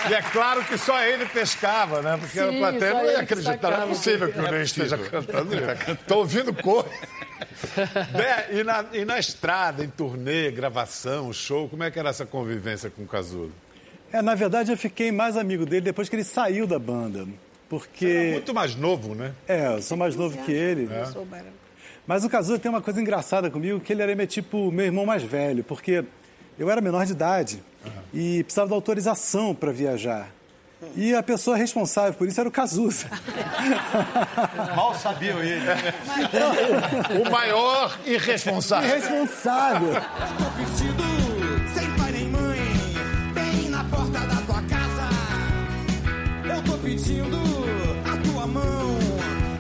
E 0.09 0.15
é 0.15 0.23
claro 0.23 0.65
que 0.65 0.77
só 0.79 1.03
ele 1.03 1.27
pescava, 1.27 2.03
né? 2.03 2.17
Porque 2.19 2.39
a 2.39 2.51
Sim, 2.51 2.59
plateia 2.59 2.93
só 2.93 2.99
não 2.99 3.11
ia 3.11 3.21
acreditar. 3.21 3.71
Não 3.71 3.83
é 3.83 3.87
possível 3.87 4.33
que 4.33 4.39
o 4.39 4.43
Ney 4.43 4.63
esteja 4.63 4.99
cantando. 4.99 5.55
Estou 5.93 6.19
ouvindo 6.19 6.55
cor. 6.55 6.87
Bé, 8.13 8.49
e, 8.53 8.65
na, 8.65 8.85
e 8.93 9.05
na 9.05 9.19
estrada, 9.19 9.85
em 9.85 9.89
turnê, 9.89 10.51
gravação, 10.51 11.33
show, 11.33 11.69
como 11.69 11.83
é 11.83 11.91
que 11.91 11.99
era 11.99 12.11
essa 12.11 12.27
convivência 12.27 12.91
com 12.91 13.03
o 13.03 13.07
Cazuza? 13.07 13.53
É, 14.13 14.21
na 14.21 14.35
verdade, 14.35 14.73
eu 14.73 14.77
fiquei 14.77 15.13
mais 15.13 15.37
amigo 15.37 15.65
dele 15.65 15.83
depois 15.83 16.09
que 16.09 16.17
ele 16.17 16.25
saiu 16.25 16.67
da 16.67 16.79
banda. 16.79 17.27
Porque. 17.69 18.31
Muito 18.33 18.53
mais 18.53 18.75
novo, 18.75 19.15
né? 19.15 19.33
É, 19.47 19.75
eu 19.77 19.83
sou 19.83 19.97
mais 19.97 20.17
novo 20.17 20.37
que 20.45 20.53
ele. 20.53 20.89
Eu 20.93 21.07
sou 21.07 21.25
barão. 21.25 21.61
Mas 22.07 22.25
o 22.25 22.29
Cazuza 22.29 22.59
tem 22.59 22.69
uma 22.69 22.83
coisa 22.83 23.01
engraçada 23.01 23.51
comigo, 23.51 23.79
que 23.79 23.93
ele 23.93 24.03
era 24.03 24.15
meu, 24.17 24.27
tipo 24.27 24.73
meu 24.73 24.87
irmão 24.87 25.07
mais 25.07 25.23
velho, 25.23 25.63
porque 25.63 26.05
eu 26.59 26.71
era 26.71 26.81
menor 26.81 27.07
de 27.07 27.13
idade 27.13 27.63
e 28.13 28.43
precisava 28.45 28.69
da 28.69 28.75
autorização 28.75 29.55
para 29.55 29.73
viajar. 29.73 30.29
E 30.97 31.15
a 31.15 31.23
pessoa 31.23 31.57
responsável 31.57 32.15
por 32.15 32.27
isso 32.27 32.41
era 32.41 32.49
o 32.49 32.53
Cazuza. 32.53 33.07
Mal 34.75 34.95
sabiam 34.95 35.39
ele. 35.43 35.67
O 37.27 37.31
maior 37.31 37.99
irresponsável. 38.07 38.89
Irresponsável. 38.89 39.93
Tô 40.39 40.51
vestido 40.57 41.03
sem 41.75 41.91
pai 41.97 42.13
nem 42.13 42.29
mãe, 42.29 42.59
bem 43.35 43.69
na 43.69 43.85
porta 43.85 44.21
da 44.21 44.37
tua 44.37 44.63
casa. 44.63 45.09
Eu 46.55 46.63
tô 46.65 46.79
pedindo 46.79 47.39
a 48.11 48.17
tua 48.33 48.47
mão 48.47 48.99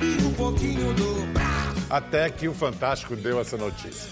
e 0.00 0.24
um 0.24 0.33
pouquinho 0.33 0.94
do 0.94 1.26
braço. 1.35 1.87
Até 1.90 2.31
que 2.31 2.48
o 2.48 2.55
Fantástico 2.55 3.14
deu 3.14 3.38
essa 3.38 3.59
notícia. 3.59 4.09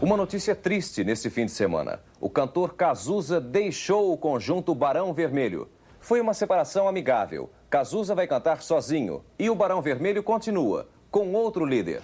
Uma 0.00 0.16
notícia 0.16 0.56
triste 0.56 1.04
nesse 1.04 1.28
fim 1.28 1.44
de 1.44 1.52
semana. 1.52 2.00
O 2.18 2.30
cantor 2.30 2.74
Cazuza 2.74 3.38
deixou 3.38 4.10
o 4.10 4.16
conjunto 4.16 4.74
Barão 4.74 5.12
Vermelho. 5.12 5.68
Foi 6.00 6.22
uma 6.22 6.32
separação 6.32 6.88
amigável. 6.88 7.50
Cazuza 7.68 8.14
vai 8.14 8.26
cantar 8.26 8.62
sozinho 8.62 9.22
e 9.38 9.50
o 9.50 9.54
Barão 9.54 9.82
Vermelho 9.82 10.22
continua, 10.22 10.88
com 11.10 11.34
outro 11.34 11.66
líder. 11.66 12.00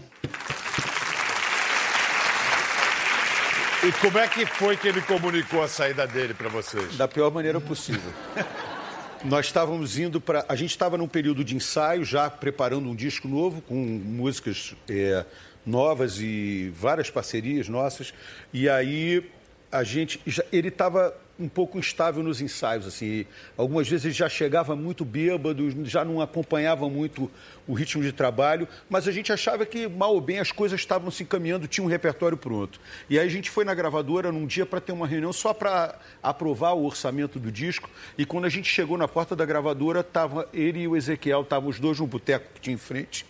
E 3.82 3.92
como 3.92 4.18
é 4.18 4.28
que 4.28 4.44
foi 4.44 4.76
que 4.76 4.88
ele 4.88 5.00
comunicou 5.00 5.62
a 5.62 5.68
saída 5.68 6.06
dele 6.06 6.34
para 6.34 6.50
vocês? 6.50 6.98
Da 6.98 7.08
pior 7.08 7.30
maneira 7.32 7.62
possível. 7.62 8.12
Nós 9.24 9.46
estávamos 9.46 9.98
indo 9.98 10.20
para. 10.20 10.44
A 10.48 10.54
gente 10.54 10.70
estava 10.70 10.98
num 10.98 11.08
período 11.08 11.42
de 11.42 11.56
ensaio, 11.56 12.04
já 12.04 12.28
preparando 12.28 12.88
um 12.90 12.94
disco 12.94 13.26
novo, 13.26 13.62
com 13.62 13.74
músicas 13.74 14.76
é, 14.88 15.24
novas 15.66 16.20
e 16.20 16.72
várias 16.74 17.10
parcerias 17.10 17.68
nossas. 17.68 18.14
E 18.52 18.68
aí 18.68 19.28
a 19.70 19.82
gente. 19.82 20.20
ele 20.52 20.68
estava 20.68 21.14
um 21.38 21.48
pouco 21.48 21.78
instável 21.78 22.22
nos 22.22 22.40
ensaios, 22.40 22.86
assim. 22.86 23.26
Algumas 23.56 23.88
vezes 23.88 24.06
ele 24.06 24.14
já 24.14 24.28
chegava 24.28 24.74
muito 24.74 25.04
bêbado, 25.04 25.84
já 25.84 26.04
não 26.04 26.20
acompanhava 26.20 26.88
muito 26.88 27.30
o 27.66 27.74
ritmo 27.74 28.02
de 28.02 28.10
trabalho, 28.10 28.66
mas 28.88 29.06
a 29.06 29.12
gente 29.12 29.32
achava 29.32 29.66
que, 29.66 29.86
mal 29.86 30.14
ou 30.14 30.20
bem, 30.20 30.38
as 30.38 30.50
coisas 30.50 30.80
estavam 30.80 31.10
se 31.10 31.24
encaminhando, 31.24 31.68
tinha 31.68 31.84
um 31.84 31.88
repertório 31.88 32.38
pronto. 32.38 32.80
E 33.10 33.18
aí 33.18 33.26
a 33.26 33.30
gente 33.30 33.50
foi 33.50 33.64
na 33.64 33.74
gravadora 33.74 34.32
num 34.32 34.46
dia 34.46 34.64
para 34.64 34.80
ter 34.80 34.92
uma 34.92 35.06
reunião 35.06 35.32
só 35.32 35.52
para 35.52 35.98
aprovar 36.22 36.72
o 36.72 36.84
orçamento 36.84 37.38
do 37.38 37.52
disco. 37.52 37.90
E 38.16 38.24
quando 38.24 38.46
a 38.46 38.50
gente 38.50 38.70
chegou 38.70 38.96
na 38.96 39.06
porta 39.06 39.36
da 39.36 39.44
gravadora, 39.44 40.02
tava 40.02 40.48
ele 40.54 40.80
e 40.80 40.88
o 40.88 40.96
Ezequiel, 40.96 41.42
estavam 41.42 41.68
os 41.68 41.78
dois 41.78 42.00
num 42.00 42.06
boteco 42.06 42.46
que 42.54 42.60
tinha 42.60 42.74
em 42.74 42.78
frente. 42.78 43.26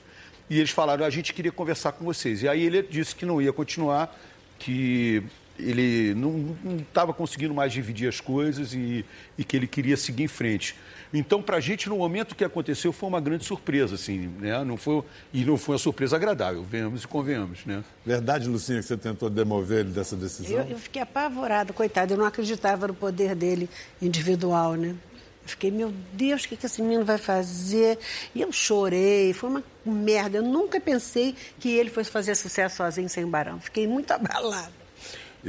E 0.49 0.59
eles 0.59 0.71
falaram, 0.71 1.05
a 1.05 1.11
gente 1.11 1.35
queria 1.35 1.53
conversar 1.53 1.93
com 1.93 2.05
vocês. 2.05 2.43
E 2.43 2.49
aí 2.49 2.65
ele 2.65 2.83
disse 2.83 3.15
que 3.15 3.27
não 3.27 3.43
ia 3.43 3.53
continuar, 3.53 4.17
que 4.59 5.23
ele 5.59 6.15
não 6.15 6.57
estava 6.79 7.13
conseguindo 7.13 7.55
mais 7.55 7.73
dividir 7.73 8.09
as 8.09 8.21
coisas 8.21 8.75
e, 8.75 9.05
e 9.37 9.45
que 9.45 9.57
ele 9.57 9.67
queria 9.67 9.97
seguir 9.97 10.25
em 10.25 10.29
frente. 10.29 10.77
Então, 11.13 11.41
para 11.41 11.57
a 11.57 11.61
gente, 11.61 11.89
no 11.89 11.97
momento 11.97 12.35
que 12.35 12.45
aconteceu, 12.45 12.93
foi 12.93 13.09
uma 13.09 13.21
grande 13.21 13.45
surpresa, 13.45 13.95
assim, 13.95 14.29
né? 14.39 14.63
Não 14.65 14.77
foi, 14.77 15.03
e 15.33 15.45
não 15.45 15.57
foi 15.57 15.75
uma 15.75 15.79
surpresa 15.79 16.17
agradável, 16.17 16.63
venhamos 16.63 17.05
e 17.05 17.07
convenhamos, 17.07 17.65
né? 17.65 17.83
Verdade, 18.05 18.49
Lucinha, 18.49 18.81
que 18.81 18.87
você 18.87 18.97
tentou 18.97 19.31
demover 19.31 19.81
ele 19.81 19.91
dessa 19.91 20.17
decisão? 20.17 20.59
Eu, 20.59 20.71
eu 20.71 20.79
fiquei 20.79 21.01
apavorada, 21.01 21.73
coitado. 21.73 22.13
Eu 22.13 22.19
não 22.19 22.27
acreditava 22.27 22.89
no 22.89 22.95
poder 22.95 23.35
dele 23.35 23.69
individual, 24.03 24.75
né? 24.75 24.95
Eu 25.47 25.51
fiquei, 25.51 25.71
meu 25.71 25.95
Deus, 26.13 26.43
o 26.43 26.49
que, 26.49 26.57
que 26.57 26.67
esse 26.67 26.83
menino 26.83 27.05
vai 27.05 27.19
fazer? 27.19 28.01
E 28.35 28.43
eu 28.43 28.51
chorei, 28.51 29.33
foi 29.33 29.49
uma 29.49 29.65
merda. 29.85 30.39
Eu 30.39 30.43
nunca 30.43 30.81
pensei 30.81 31.37
que 31.61 31.71
ele 31.71 31.89
fosse 31.89 32.11
fazer 32.11 32.35
sucesso 32.35 32.79
sozinho 32.79 33.09
sem 33.09 33.25
barão. 33.25 33.61
Fiquei 33.61 33.87
muito 33.87 34.11
abalada. 34.13 34.73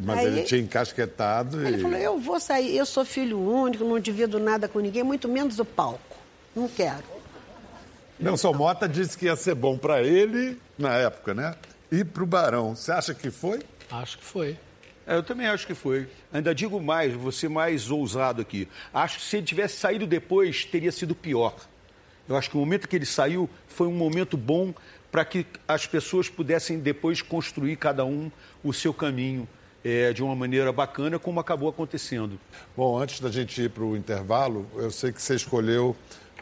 Mas 0.04 0.20
Aí- 0.20 0.28
ele 0.28 0.44
tinha 0.44 0.62
encasquetado 0.62 1.64
e... 1.64 1.68
Ele 1.68 1.80
falou, 1.80 1.98
eu 1.98 2.20
vou 2.20 2.40
sair, 2.40 2.78
eu 2.78 2.86
sou 2.86 3.04
filho 3.04 3.40
único, 3.40 3.84
não 3.84 4.00
divido 4.00 4.40
nada 4.40 4.68
com 4.68 4.80
ninguém, 4.80 5.02
muito 5.02 5.28
menos 5.28 5.56
do 5.56 5.66
palco. 5.66 6.16
Não 6.56 6.68
quero. 6.68 7.04
Nelson 8.20 8.54
Mota 8.54 8.88
disse 8.88 9.18
que 9.18 9.26
ia 9.26 9.36
ser 9.36 9.56
bom 9.56 9.80
para 9.80 10.04
ele, 10.04 10.62
na 10.78 10.94
época, 10.94 11.34
né? 11.34 11.56
E 11.92 12.04
para 12.04 12.22
o 12.24 12.28
Barão. 12.28 12.76
Você 12.76 12.92
acha 12.92 13.16
que 13.16 13.32
foi? 13.32 13.62
Acho 13.90 14.20
que 14.20 14.24
foi. 14.24 14.60
É, 15.08 15.16
eu 15.16 15.24
também 15.24 15.48
acho 15.48 15.66
que 15.66 15.74
foi. 15.74 16.10
Ainda 16.34 16.54
digo 16.54 16.82
mais, 16.82 17.14
ser 17.34 17.50
mais 17.50 17.90
ousado 17.90 18.42
aqui. 18.42 18.68
Acho 18.94 19.20
que 19.20 19.26
se 19.26 19.38
ele 19.38 19.46
tivesse 19.46 19.78
saído 19.78 20.06
depois, 20.06 20.66
teria 20.66 20.92
sido 20.92 21.16
pior. 21.16 21.56
Eu 22.28 22.36
acho 22.36 22.50
que 22.50 22.58
o 22.58 22.60
momento 22.60 22.90
que 22.90 22.96
ele 22.98 23.06
saiu 23.06 23.50
foi 23.70 23.88
um 23.88 23.94
momento 23.94 24.36
bom 24.36 24.74
para 25.10 25.24
que 25.24 25.46
as 25.66 25.88
pessoas 25.88 26.28
pudessem 26.28 26.78
depois 26.80 27.22
construir 27.22 27.78
cada 27.78 28.04
um 28.04 28.30
o 28.62 28.74
seu 28.74 28.94
caminho 28.94 29.48
é, 29.82 30.12
de 30.12 30.22
uma 30.22 30.36
maneira 30.36 30.74
bacana, 30.74 31.18
como 31.18 31.40
acabou 31.40 31.70
acontecendo. 31.70 32.38
Bom, 32.76 33.00
antes 33.00 33.22
da 33.22 33.32
gente 33.32 33.62
ir 33.62 33.70
para 33.70 33.86
o 33.86 33.96
intervalo, 33.96 34.68
eu 34.76 34.92
sei 34.92 35.14
que 35.14 35.22
você 35.22 35.36
escolheu 35.36 35.96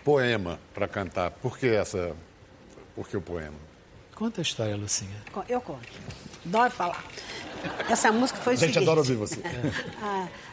poema 0.04 0.60
para 0.74 0.88
cantar. 0.88 1.30
Por 1.30 1.60
que 1.60 1.68
essa... 1.68 2.16
Por 2.96 3.08
que 3.08 3.16
o 3.16 3.22
poema? 3.22 3.75
Conta 4.16 4.40
a 4.40 4.44
história, 4.44 4.76
Lucinha. 4.78 5.12
Eu 5.50 5.60
conto. 5.60 5.82
Adoro 6.46 6.72
falar. 6.72 7.04
Essa 7.90 8.12
música 8.14 8.40
foi 8.40 8.54
o 8.54 8.56
A 8.56 8.60
gente 8.60 8.80
adora 8.80 9.00
ouvir 9.00 9.16
você. 9.16 9.42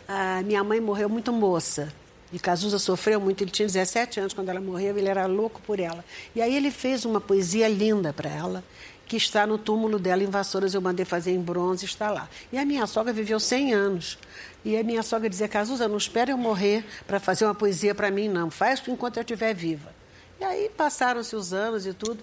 a, 0.08 0.38
a 0.38 0.42
minha 0.42 0.64
mãe 0.64 0.80
morreu 0.80 1.08
muito 1.08 1.32
moça. 1.32 1.92
E 2.32 2.40
Cazuza 2.40 2.78
sofreu 2.78 3.20
muito. 3.20 3.44
Ele 3.44 3.50
tinha 3.52 3.66
17 3.66 4.18
anos 4.18 4.32
quando 4.32 4.48
ela 4.48 4.60
morreu, 4.60 4.98
ele 4.98 5.08
era 5.08 5.26
louco 5.26 5.60
por 5.62 5.78
ela. 5.78 6.04
E 6.34 6.42
aí 6.42 6.56
ele 6.56 6.72
fez 6.72 7.04
uma 7.04 7.20
poesia 7.20 7.68
linda 7.68 8.12
para 8.12 8.28
ela, 8.28 8.64
que 9.06 9.16
está 9.16 9.46
no 9.46 9.58
túmulo 9.58 9.98
dela 9.98 10.24
em 10.24 10.30
Vassouras. 10.30 10.74
Eu 10.74 10.80
mandei 10.80 11.04
fazer 11.04 11.30
em 11.30 11.40
bronze, 11.40 11.84
está 11.84 12.10
lá. 12.10 12.28
E 12.50 12.58
a 12.58 12.64
minha 12.64 12.86
sogra 12.88 13.12
viveu 13.12 13.38
100 13.38 13.74
anos. 13.74 14.18
E 14.64 14.76
a 14.76 14.82
minha 14.82 15.04
sogra 15.04 15.28
dizia: 15.28 15.46
Cazuza, 15.46 15.86
não 15.86 15.98
espere 15.98 16.32
eu 16.32 16.38
morrer 16.38 16.84
para 17.06 17.20
fazer 17.20 17.44
uma 17.44 17.54
poesia 17.54 17.94
para 17.94 18.10
mim, 18.10 18.28
não. 18.28 18.50
Faz 18.50 18.82
enquanto 18.88 19.18
eu 19.18 19.20
estiver 19.20 19.54
viva. 19.54 19.94
E 20.40 20.44
aí 20.44 20.68
passaram-se 20.76 21.36
os 21.36 21.52
anos 21.52 21.86
e 21.86 21.92
tudo. 21.92 22.18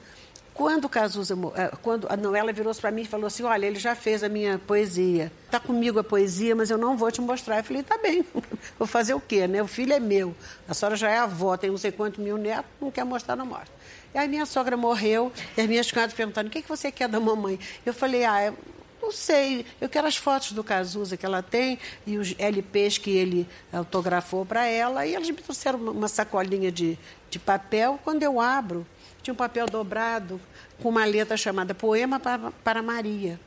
Quando 0.59 0.83
o 0.83 0.89
Cazuza, 0.89 1.37
eh, 1.55 1.71
quando 1.81 2.05
a 2.09 2.17
Noela 2.17 2.51
virou-se 2.51 2.81
para 2.81 2.91
mim 2.91 3.03
e 3.03 3.05
falou 3.05 3.27
assim, 3.27 3.43
olha, 3.43 3.65
ele 3.65 3.79
já 3.79 3.95
fez 3.95 4.25
a 4.25 4.27
minha 4.27 4.59
poesia. 4.59 5.31
Está 5.45 5.57
comigo 5.57 5.97
a 5.99 6.03
poesia, 6.03 6.53
mas 6.53 6.69
eu 6.69 6.77
não 6.77 6.97
vou 6.97 7.09
te 7.09 7.21
mostrar. 7.21 7.59
Eu 7.59 7.63
falei, 7.63 7.81
tá 7.81 7.97
bem, 7.97 8.25
vou 8.77 8.85
fazer 8.85 9.13
o 9.13 9.21
quê, 9.21 9.47
né? 9.47 9.63
O 9.63 9.67
filho 9.67 9.93
é 9.93 10.01
meu, 10.01 10.35
a 10.67 10.73
senhora 10.73 10.97
já 10.97 11.09
é 11.09 11.17
avó, 11.17 11.55
tem 11.55 11.69
não 11.69 11.77
sei 11.77 11.93
quantos 11.93 12.21
mil 12.21 12.37
netos, 12.37 12.69
não 12.81 12.91
quer 12.91 13.05
mostrar, 13.05 13.37
não 13.37 13.45
mostra. 13.45 13.71
E 14.13 14.17
aí 14.17 14.27
minha 14.27 14.45
sogra 14.45 14.75
morreu, 14.75 15.31
e 15.55 15.61
as 15.61 15.65
minhas 15.65 15.89
cunhadas 15.89 16.13
perguntaram, 16.13 16.49
o 16.49 16.51
que, 16.51 16.61
que 16.61 16.67
você 16.67 16.91
quer 16.91 17.07
da 17.07 17.21
mamãe? 17.21 17.57
Eu 17.85 17.93
falei, 17.93 18.25
ah, 18.25 18.41
é 18.41 18.53
não 19.01 19.13
sei. 19.13 19.65
Eu 19.79 19.87
quero 19.87 20.07
as 20.07 20.17
fotos 20.17 20.51
do 20.51 20.61
Cazuza 20.61 21.15
que 21.15 21.25
ela 21.25 21.41
tem 21.41 21.79
e 22.05 22.17
os 22.17 22.35
LPs 22.37 22.97
que 22.97 23.11
ele 23.11 23.47
autografou 23.71 24.45
para 24.45 24.65
ela. 24.67 25.05
E 25.05 25.15
eles 25.15 25.29
me 25.29 25.37
trouxeram 25.37 25.79
uma 25.79 26.09
sacolinha 26.09 26.69
de, 26.69 26.99
de 27.29 27.39
papel. 27.39 27.97
Quando 28.03 28.23
eu 28.23 28.41
abro, 28.41 28.85
tinha 29.21 29.33
um 29.33 29.37
papel 29.37 29.65
dobrado 29.65 30.39
com 30.81 30.89
uma 30.89 31.05
letra 31.05 31.35
chamada 31.35 31.73
Poema 31.75 32.19
para, 32.19 32.81
Maria. 32.81 33.39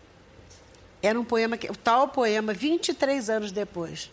Era 1.02 1.18
um 1.18 1.24
poema, 1.24 1.56
que, 1.56 1.70
o 1.70 1.76
tal 1.76 2.08
poema, 2.08 2.52
23 2.52 3.28
anos 3.28 3.52
depois. 3.52 4.10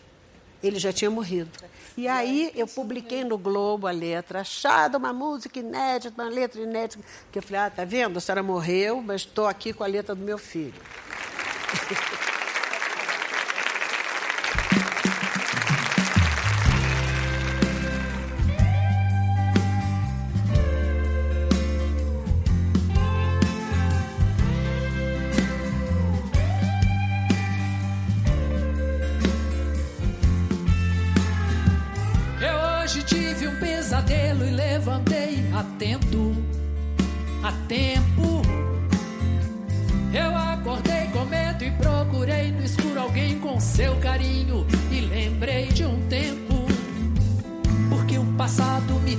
Ele 0.62 0.78
já 0.78 0.92
tinha 0.92 1.10
morrido. 1.10 1.50
E 1.96 2.08
aí 2.08 2.50
eu 2.54 2.66
publiquei 2.66 3.24
no 3.24 3.38
Globo 3.38 3.86
a 3.86 3.90
letra, 3.90 4.40
achada 4.40 4.98
uma 4.98 5.12
música 5.12 5.58
inédita, 5.58 6.22
uma 6.22 6.30
letra 6.30 6.60
inédita. 6.60 7.02
Que 7.30 7.38
eu 7.38 7.42
falei, 7.42 7.60
ah, 7.60 7.70
tá 7.70 7.84
vendo? 7.84 8.16
A 8.16 8.20
senhora 8.20 8.42
morreu, 8.42 9.00
mas 9.00 9.22
estou 9.22 9.46
aqui 9.46 9.72
com 9.72 9.84
a 9.84 9.86
letra 9.86 10.14
do 10.14 10.24
meu 10.24 10.38
filho. 10.38 10.74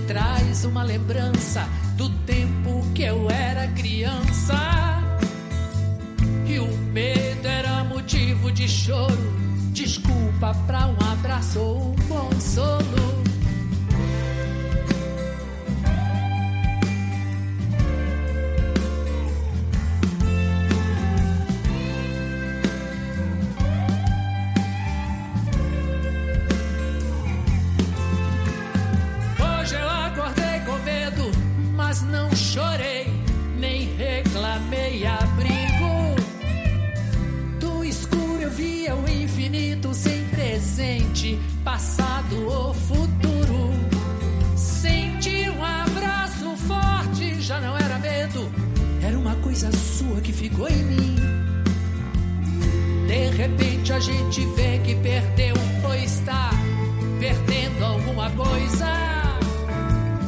traz 0.08 0.66
uma 0.66 0.84
lembrança 0.84 1.68
do 1.96 2.10
tempo 2.26 2.86
que 2.94 3.04
eu 3.04 3.30
era 3.30 3.68
criança. 3.70 4.56
E 6.46 6.60
o 6.60 6.68
medo 6.94 7.48
era 7.48 7.84
motivo 7.84 8.52
de 8.52 8.68
choro, 8.68 9.34
desculpa 9.72 10.54
pra 10.68 10.88
um 10.88 11.12
abraço 11.12 11.60
ou 11.60 11.92
um 11.92 11.96
consolo. 12.08 13.11
Perdeu 55.12 55.56
ou 55.84 55.94
está 55.94 56.52
perdendo 57.20 57.84
alguma 57.84 58.30
coisa. 58.32 58.88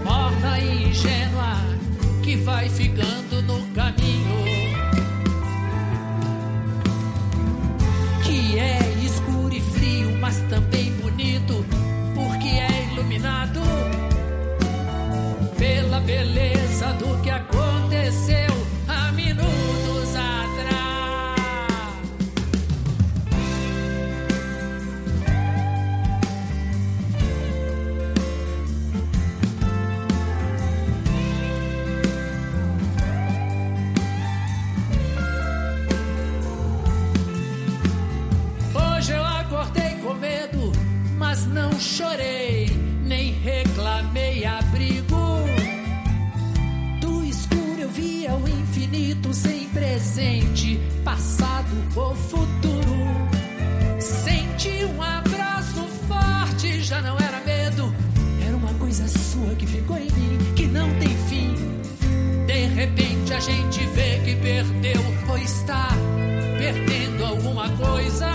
Morna 0.04 0.60
e 0.60 0.90
ingênua 0.90 1.56
que 2.22 2.36
vai 2.36 2.68
ficando 2.68 3.42
no 3.44 3.66
caminho. 3.74 4.44
Que 8.26 8.60
é 8.60 8.80
escuro 9.06 9.54
e 9.54 9.62
frio, 9.62 10.18
mas 10.20 10.38
também 10.50 10.92
bonito, 11.02 11.66
porque 12.14 12.50
é 12.50 12.90
iluminado 12.92 13.62
pela 15.58 16.02
beleza 16.02 16.53
chorei, 41.84 42.68
nem 43.06 43.34
reclamei 43.34 44.46
abrigo. 44.46 45.44
Do 47.02 47.24
escuro 47.26 47.80
eu 47.80 47.90
via 47.90 48.34
o 48.34 48.48
infinito 48.48 49.34
sem 49.34 49.68
presente, 49.70 50.80
passado 51.04 51.76
ou 51.96 52.16
futuro. 52.16 52.94
Senti 54.00 54.86
um 54.86 55.02
abraço 55.02 55.84
forte, 56.08 56.82
já 56.82 57.02
não 57.02 57.18
era 57.18 57.42
medo, 57.42 57.94
era 58.48 58.56
uma 58.56 58.74
coisa 58.76 59.06
sua 59.08 59.54
que 59.56 59.68
ficou 59.68 59.98
em 59.98 60.10
mim, 60.12 60.54
que 60.56 60.66
não 60.66 60.90
tem 61.00 61.16
fim. 61.28 61.54
De 62.48 62.66
repente 62.68 63.34
a 63.34 63.40
gente 63.42 63.86
vê 63.88 64.20
que 64.24 64.36
perdeu 64.38 65.02
ou 65.28 65.38
está 65.38 65.90
perdendo 66.58 67.26
alguma 67.26 67.70
coisa. 67.72 68.33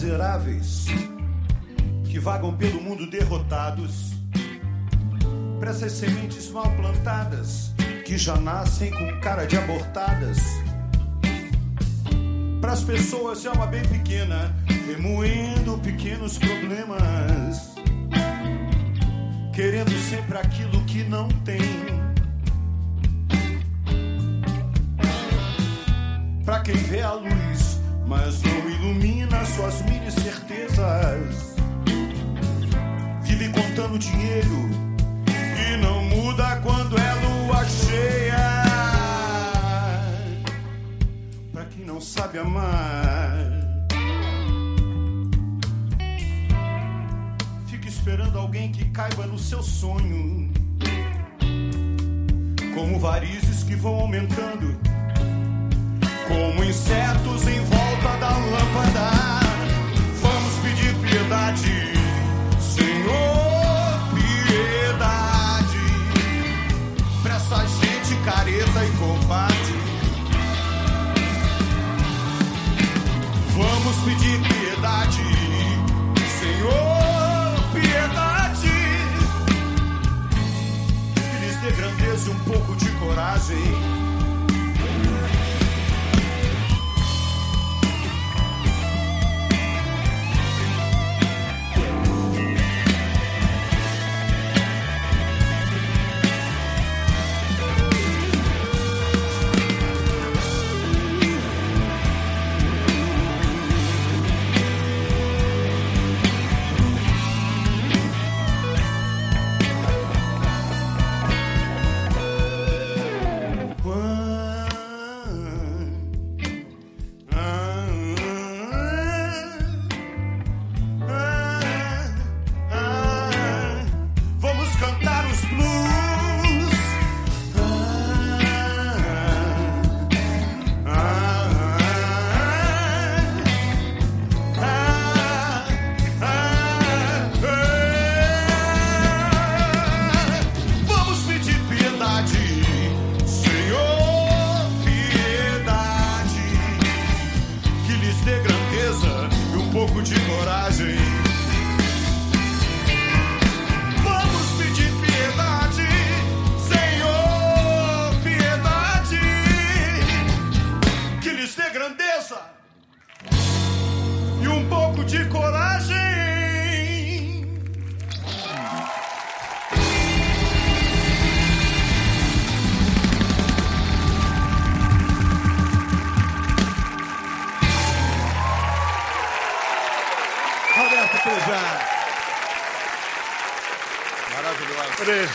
Miseráveis 0.00 0.86
que 2.04 2.18
vagam 2.18 2.56
pelo 2.56 2.80
mundo 2.80 3.06
derrotados. 3.06 4.14
Pra 5.58 5.72
essas 5.72 5.92
sementes 5.92 6.50
mal 6.50 6.70
plantadas 6.70 7.74
que 8.06 8.16
já 8.16 8.36
nascem 8.36 8.90
com 8.90 9.20
cara 9.20 9.44
de 9.44 9.58
abortadas. 9.58 10.38
Pras 12.62 12.82
pessoas 12.82 13.42
de 13.42 13.48
alma 13.48 13.66
bem 13.66 13.82
pequena, 13.82 14.56
remoendo 14.86 15.78
pequenos 15.78 16.38
problemas. 16.38 17.74
Querendo 19.54 19.92
sempre 20.08 20.38
aquilo 20.38 20.82
que 20.86 21.04
não 21.04 21.28
tem. 21.28 21.60
Pra 26.42 26.60
quem 26.60 26.76
vê 26.76 27.02
a 27.02 27.12
luz, 27.12 27.69
mas 28.10 28.42
não 28.42 28.68
ilumina 28.68 29.44
suas 29.44 29.82
mini 29.82 30.10
certezas. 30.10 31.54
Vive 33.22 33.48
contando 33.50 33.96
dinheiro 34.00 34.68
e 35.28 35.76
não 35.76 36.02
muda 36.06 36.56
quando 36.56 36.98
é 36.98 37.14
lua 37.14 37.64
cheia. 37.64 38.64
Pra 41.52 41.64
quem 41.66 41.84
não 41.84 42.00
sabe 42.00 42.38
amar, 42.40 43.36
fica 47.66 47.88
esperando 47.88 48.36
alguém 48.40 48.72
que 48.72 48.86
caiba 48.86 49.24
no 49.24 49.38
seu 49.38 49.62
sonho. 49.62 50.50
Como 52.74 52.98
varizes 52.98 53.62
que 53.62 53.76
vão 53.76 53.94
aumentando, 54.00 54.89
como 56.30 56.62
insetos 56.62 57.42
em 57.48 57.60
volta 57.64 58.16
da 58.20 58.30
lâmpada. 58.30 59.10
Vamos 60.22 60.54
pedir 60.62 60.94
piedade, 60.94 61.92
Senhor, 62.60 63.98
piedade, 64.14 65.78
pra 67.24 67.34
essa 67.34 67.66
gente 67.66 68.14
careta 68.24 68.84
e 68.84 68.90
combate. 68.96 69.74
Vamos 73.56 73.96
pedir 74.04 74.40
piedade, 74.40 75.24
Senhor, 76.38 77.54
piedade, 77.74 78.70
que 81.14 81.44
lhes 81.44 81.56
dê 81.56 81.72
grandeza 81.72 82.30
e 82.30 82.32
um 82.32 82.38
pouco 82.38 82.76
de 82.76 82.88
coragem. 82.92 84.09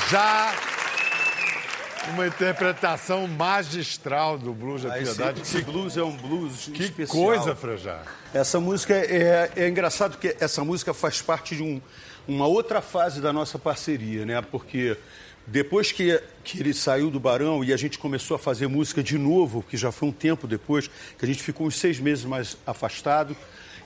Frejá, 0.08 0.54
uma 2.14 2.28
interpretação 2.28 3.28
magistral 3.28 4.38
do 4.38 4.54
blues 4.54 4.84
da 4.84 4.94
Ah, 4.94 5.02
esse, 5.02 5.16
Piedade. 5.16 5.42
esse 5.42 5.62
blues 5.64 5.98
é 5.98 6.04
um 6.04 6.16
blues 6.16 6.70
Que 6.72 6.84
especial. 6.84 7.24
coisa, 7.24 7.56
Frejá. 7.56 8.04
Essa 8.34 8.60
música 8.60 8.94
é, 8.94 9.52
é 9.56 9.68
engraçado 9.68 10.18
que 10.20 10.36
essa 10.40 10.64
música 10.64 10.94
faz 10.94 11.22
parte 11.24 11.56
de 11.56 11.64
um- 11.64 11.82
uma 12.28 12.46
outra 12.46 12.82
fase 12.82 13.20
da 13.20 13.34
nossa 13.34 13.58
parceria, 13.58 14.26
né? 14.26 14.40
Porque 14.44 14.96
depois 15.48 15.92
que, 15.92 16.22
que 16.44 16.60
ele 16.60 16.74
saiu 16.74 17.10
do 17.10 17.20
Barão 17.20 17.64
e 17.64 17.74
a 17.74 17.78
gente 17.78 17.98
começou 17.98 18.36
a 18.36 18.40
fazer 18.40 18.68
música 18.68 19.02
de 19.02 19.18
novo, 19.18 19.64
que 19.68 19.76
já 19.76 19.92
foi 19.92 20.10
um 20.10 20.12
tempo 20.14 20.46
depois, 20.48 20.88
que 21.18 21.26
a 21.26 21.28
gente 21.28 21.42
ficou 21.42 21.66
uns 21.66 21.78
seis 21.80 22.00
meses 22.00 22.26
mais 22.26 22.58
afastado, 22.68 23.36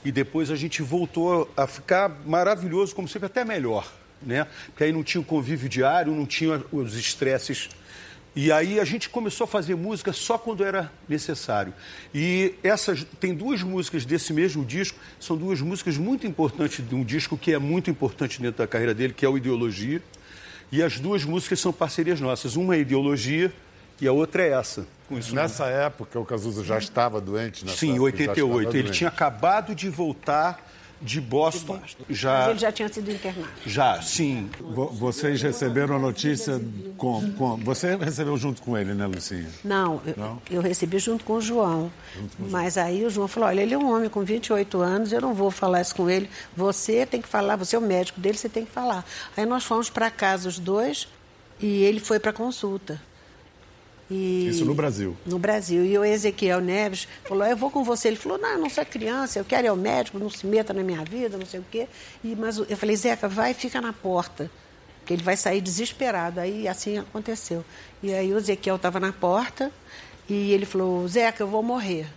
e 0.03 0.12
depois 0.12 0.51
a 0.51 0.55
gente 0.58 0.82
voltou 0.82 1.49
a 1.55 1.65
ficar 1.65 2.10
maravilhoso, 2.25 2.93
como 2.93 3.08
sempre, 3.08 3.27
até 3.27 3.45
melhor, 3.45 3.89
né? 4.21 4.47
Porque 4.67 4.84
aí 4.84 4.91
não 4.91 5.03
tinha 5.03 5.21
o 5.21 5.25
convívio 5.25 5.69
diário, 5.69 6.13
não 6.13 6.25
tinha 6.25 6.63
os 6.71 6.95
estresses 6.95 7.69
e 8.36 8.51
aí 8.51 8.79
a 8.79 8.86
gente 8.86 9.10
começou 9.10 9.45
a 9.45 9.47
fazer 9.47 9.75
música 9.75 10.13
só 10.13 10.38
quando 10.38 10.63
era 10.63 10.91
necessário. 11.08 11.73
E 12.13 12.53
essas 12.63 13.03
tem 13.19 13.34
duas 13.34 13.63
músicas 13.63 14.05
desse 14.05 14.32
mesmo 14.34 14.63
disco, 14.63 14.97
são 15.19 15.36
duas 15.36 15.60
músicas 15.62 15.97
muito 15.97 16.27
importantes 16.27 16.88
de 16.88 16.95
um 16.95 17.03
disco 17.03 17.38
que 17.38 17.53
é 17.53 17.60
muito 17.60 17.89
importante 17.89 18.41
dentro 18.41 18.60
da 18.60 18.67
carreira 18.67 18.93
dele, 18.93 19.13
que 19.13 19.25
é 19.25 19.29
o 19.29 19.38
Ideologia. 19.38 20.01
E 20.71 20.84
as 20.84 20.99
duas 20.99 21.25
músicas 21.25 21.60
são 21.60 21.73
parcerias 21.73 22.21
nossas. 22.21 22.55
Uma 22.55 22.75
é 22.75 22.79
Ideologia 22.79 23.51
e 23.99 24.08
a 24.08 24.12
outra 24.12 24.43
é 24.43 24.51
essa. 24.51 24.88
Com 25.08 25.17
isso 25.17 25.34
Nessa 25.34 25.65
época, 25.65 26.19
o 26.19 26.23
Cazuza 26.23 26.63
já 26.63 26.77
estava 26.77 27.19
doente? 27.19 27.65
Nessa 27.65 27.77
Sim, 27.77 27.88
estava 27.88 28.03
88. 28.03 28.69
Ele 28.69 28.84
doente. 28.84 28.97
tinha 28.97 29.08
acabado 29.08 29.73
de 29.73 29.89
voltar 29.89 30.68
de 31.02 31.21
Boston. 31.21 31.79
Mas 31.81 31.95
Já, 32.17 32.50
ele 32.50 32.60
já 32.60 32.71
tinha 32.71 32.91
sido 32.91 33.10
internado. 33.12 33.47
já, 33.65 34.02
sim. 34.02 34.50
Vo- 34.60 34.87
Vocês 34.89 35.41
receberam 35.41 35.95
a 35.95 36.00
notícia 36.00 36.60
com, 36.97 37.31
com- 37.33 37.56
Você 37.58 37.95
recebeu 37.95 38.35
junto 38.37 38.62
com 38.62 38.77
ele, 38.77 38.93
né, 38.93 39.06
Lucinha? 39.08 39.47
Não, 39.63 40.02
eu, 40.06 40.13
Não? 40.17 40.41
eu 40.52 40.62
recebi 40.62 41.00
junto 41.00 41.23
com 41.23 41.33
o 41.33 41.41
João. 41.41 41.91
Mas 42.37 42.77
aí 42.77 43.06
o 43.06 43.10
João 43.10 43.27
falou: 43.27 43.50
olha, 43.50 43.62
ele 43.62 43.73
é 43.73 43.77
um 43.77 43.93
homem 43.95 44.10
com 44.10 44.23
28 44.23 44.79
anos, 44.81 45.12
eu 45.13 45.21
não 45.21 45.33
vou 45.33 45.50
falar 45.52 45.81
isso 45.81 45.95
com 45.95 46.10
ele. 46.10 46.29
Você 46.56 47.06
tem 47.06 47.21
que 47.21 47.27
falar, 47.27 47.56
você 47.56 47.75
é 47.75 47.79
o 47.79 47.81
médico 47.81 48.19
dele, 48.19 48.37
você 48.37 48.50
tem 48.50 48.65
que 48.65 48.71
falar. 48.71 49.06
Aí 49.37 49.45
nós 49.45 49.63
fomos 49.63 49.89
para 49.89 50.12
casa 50.12 50.50
os 50.50 50.60
dois 50.60 51.08
e 51.62 51.83
ele 51.83 52.00
foi 52.00 52.19
para 52.19 52.33
consulta. 52.33 53.02
E- 54.12 54.47
Isso 54.49 54.65
no 54.65 54.73
Brasil. 54.73 55.15
No 55.25 55.37
Brasil. 55.37 55.85
E 55.85 55.97
o 55.97 56.03
Ezequiel 56.03 56.60
Neves 56.62 57.07
falou: 57.27 57.45
eu 57.45 57.55
vou 57.55 57.69
com 57.69 57.83
você. 57.83 58.07
Ele 58.07 58.17
falou: 58.17 58.37
não, 58.37 58.49
eu 58.53 58.57
não 58.60 58.69
sou 58.69 58.85
criança, 58.85 59.39
eu 59.39 59.45
quero 59.45 59.67
ir 59.67 59.69
ao 59.69 59.75
médico, 59.75 60.17
não 60.17 60.29
se 60.29 60.45
meta 60.47 60.73
na 60.73 60.81
minha 60.83 61.03
vida, 61.05 61.37
não 61.37 61.45
sei 61.45 61.60
o 61.60 61.65
quê. 61.69 61.87
E, 62.23 62.35
mas 62.35 62.57
eu 62.57 62.75
falei: 62.77 62.95
Zeca, 62.95 63.27
vai 63.27 63.51
e 63.51 63.53
fica 63.53 63.79
na 63.79 63.93
porta, 63.93 64.49
que 65.05 65.13
ele 65.13 65.21
vai 65.23 65.37
sair 65.37 65.62
desesperado. 65.62 66.39
Aí 66.39 66.67
assim 66.67 66.97
aconteceu. 66.97 67.63
E 68.01 68.13
aí 68.13 68.33
o 68.33 68.37
Ezequiel 68.37 68.77
estava 68.77 68.99
na 68.99 69.12
porta 69.13 69.71
e 70.27 70.51
ele 70.53 70.65
falou: 70.65 71.07
Zeca, 71.07 71.43
eu 71.43 71.47
vou 71.47 71.62
morrer. 71.62 72.07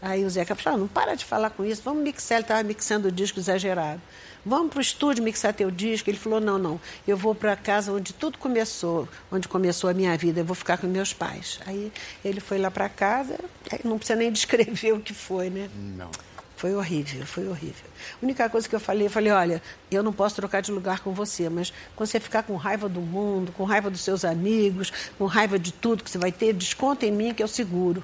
Aí 0.00 0.24
o 0.24 0.30
Zeca 0.30 0.54
falou: 0.54 0.76
ah, 0.76 0.80
não 0.80 0.88
para 0.88 1.14
de 1.14 1.24
falar 1.24 1.50
com 1.50 1.64
isso, 1.64 1.82
vamos 1.84 2.02
mixar. 2.02 2.38
Ele 2.38 2.44
estava 2.44 2.62
mixando 2.62 3.08
o 3.08 3.12
disco 3.12 3.38
exagerado. 3.38 4.00
Vamos 4.46 4.70
para 4.70 4.78
o 4.78 4.80
estúdio 4.80 5.22
mixar 5.22 5.52
teu 5.52 5.70
disco. 5.70 6.08
Ele 6.08 6.18
falou: 6.18 6.40
não, 6.40 6.58
não, 6.58 6.80
eu 7.06 7.16
vou 7.16 7.34
para 7.34 7.52
a 7.52 7.56
casa 7.56 7.92
onde 7.92 8.12
tudo 8.12 8.38
começou, 8.38 9.08
onde 9.30 9.48
começou 9.48 9.90
a 9.90 9.94
minha 9.94 10.16
vida, 10.16 10.40
eu 10.40 10.44
vou 10.44 10.54
ficar 10.54 10.78
com 10.78 10.86
meus 10.86 11.12
pais. 11.12 11.60
Aí 11.66 11.92
ele 12.24 12.40
foi 12.40 12.58
lá 12.58 12.70
para 12.70 12.88
casa, 12.88 13.38
não 13.84 13.98
precisa 13.98 14.18
nem 14.18 14.30
descrever 14.32 14.92
o 14.92 15.00
que 15.00 15.12
foi, 15.12 15.50
né? 15.50 15.68
Não. 15.74 16.10
Foi 16.56 16.74
horrível, 16.74 17.24
foi 17.24 17.46
horrível. 17.46 17.86
A 18.20 18.24
única 18.24 18.50
coisa 18.50 18.68
que 18.68 18.74
eu 18.74 18.80
falei, 18.80 19.06
eu 19.06 19.10
falei, 19.10 19.30
olha, 19.30 19.62
eu 19.92 20.02
não 20.02 20.12
posso 20.12 20.34
trocar 20.34 20.60
de 20.60 20.72
lugar 20.72 20.98
com 20.98 21.12
você, 21.12 21.48
mas 21.48 21.72
quando 21.94 22.08
você 22.08 22.18
ficar 22.18 22.42
com 22.42 22.56
raiva 22.56 22.88
do 22.88 23.00
mundo, 23.00 23.52
com 23.52 23.62
raiva 23.62 23.88
dos 23.88 24.00
seus 24.00 24.24
amigos, 24.24 24.92
com 25.16 25.26
raiva 25.26 25.56
de 25.56 25.72
tudo 25.72 26.02
que 26.02 26.10
você 26.10 26.18
vai 26.18 26.32
ter, 26.32 26.52
desconta 26.52 27.06
em 27.06 27.12
mim 27.12 27.32
que 27.32 27.44
eu 27.44 27.46
seguro. 27.46 28.02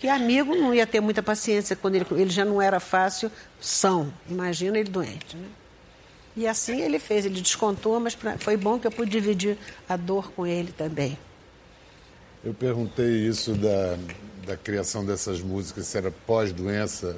Que 0.00 0.08
amigo 0.08 0.54
não 0.56 0.74
ia 0.74 0.86
ter 0.86 1.00
muita 1.00 1.22
paciência 1.22 1.76
quando 1.76 1.94
ele, 1.94 2.06
ele 2.12 2.30
já 2.30 2.44
não 2.44 2.60
era 2.60 2.80
fácil, 2.80 3.30
são. 3.60 4.12
Imagina 4.28 4.78
ele 4.78 4.88
doente, 4.90 5.36
né? 5.36 5.46
E 6.36 6.46
assim 6.46 6.80
ele 6.80 6.98
fez, 6.98 7.26
ele 7.26 7.40
descontou, 7.40 8.00
mas 8.00 8.14
pra- 8.14 8.38
foi 8.38 8.56
bom 8.56 8.78
que 8.78 8.86
eu 8.86 8.90
pude 8.90 9.10
dividir 9.10 9.58
a 9.88 9.96
dor 9.96 10.32
com 10.32 10.46
ele 10.46 10.72
também. 10.72 11.18
Eu 12.42 12.54
perguntei 12.54 13.26
isso 13.26 13.52
da, 13.52 13.98
da 14.46 14.56
criação 14.56 15.04
dessas 15.04 15.40
músicas, 15.42 15.86
se 15.86 15.98
era 15.98 16.10
pós-doença 16.10 17.16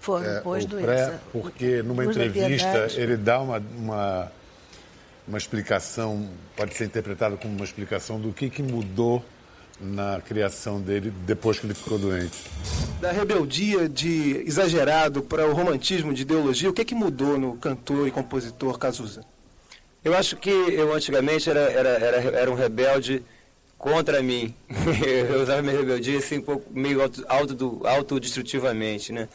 Foi, 0.00 0.26
é, 0.26 0.40
pós-doença. 0.40 1.20
porque 1.30 1.82
numa 1.82 2.04
entrevista 2.04 2.88
ele 2.96 3.16
dá 3.16 3.40
uma, 3.40 3.58
uma, 3.76 4.32
uma 5.28 5.38
explicação, 5.38 6.28
pode 6.56 6.74
ser 6.74 6.86
interpretado 6.86 7.36
como 7.36 7.54
uma 7.54 7.64
explicação 7.64 8.18
do 8.20 8.32
que, 8.32 8.50
que 8.50 8.62
mudou 8.62 9.24
na 9.80 10.20
criação 10.20 10.80
dele 10.80 11.12
depois 11.24 11.58
que 11.58 11.66
ele 11.66 11.74
ficou 11.74 11.98
doente. 11.98 12.36
Da 13.00 13.12
rebeldia 13.12 13.88
de 13.88 14.42
exagerado 14.46 15.22
para 15.22 15.46
o 15.46 15.52
romantismo 15.52 16.12
de 16.12 16.22
ideologia, 16.22 16.68
o 16.68 16.72
que, 16.72 16.84
que 16.84 16.94
mudou 16.94 17.38
no 17.38 17.56
cantor 17.56 18.08
e 18.08 18.10
compositor 18.10 18.78
Cazuza? 18.78 19.24
Eu 20.04 20.16
acho 20.16 20.36
que 20.36 20.50
eu 20.50 20.92
antigamente 20.92 21.48
era, 21.48 21.60
era, 21.60 21.88
era, 21.88 22.16
era 22.38 22.50
um 22.50 22.54
rebelde 22.54 23.22
contra 23.76 24.22
mim. 24.22 24.54
eu 25.30 25.42
usava 25.42 25.62
minha 25.62 25.76
rebeldia 25.76 26.18
assim, 26.18 26.38
um 26.38 26.42
pouco 26.42 26.64
meio 26.72 27.02
auto, 27.02 27.24
auto, 27.28 27.80
autodestrutivamente, 27.84 29.12
né? 29.12 29.28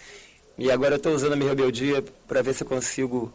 E 0.57 0.69
agora 0.69 0.95
eu 0.95 0.97
estou 0.97 1.13
usando 1.13 1.33
a 1.33 1.35
minha 1.35 1.49
rebeldia 1.49 2.03
para 2.27 2.41
ver 2.41 2.53
se 2.53 2.63
eu 2.63 2.67
consigo, 2.67 3.33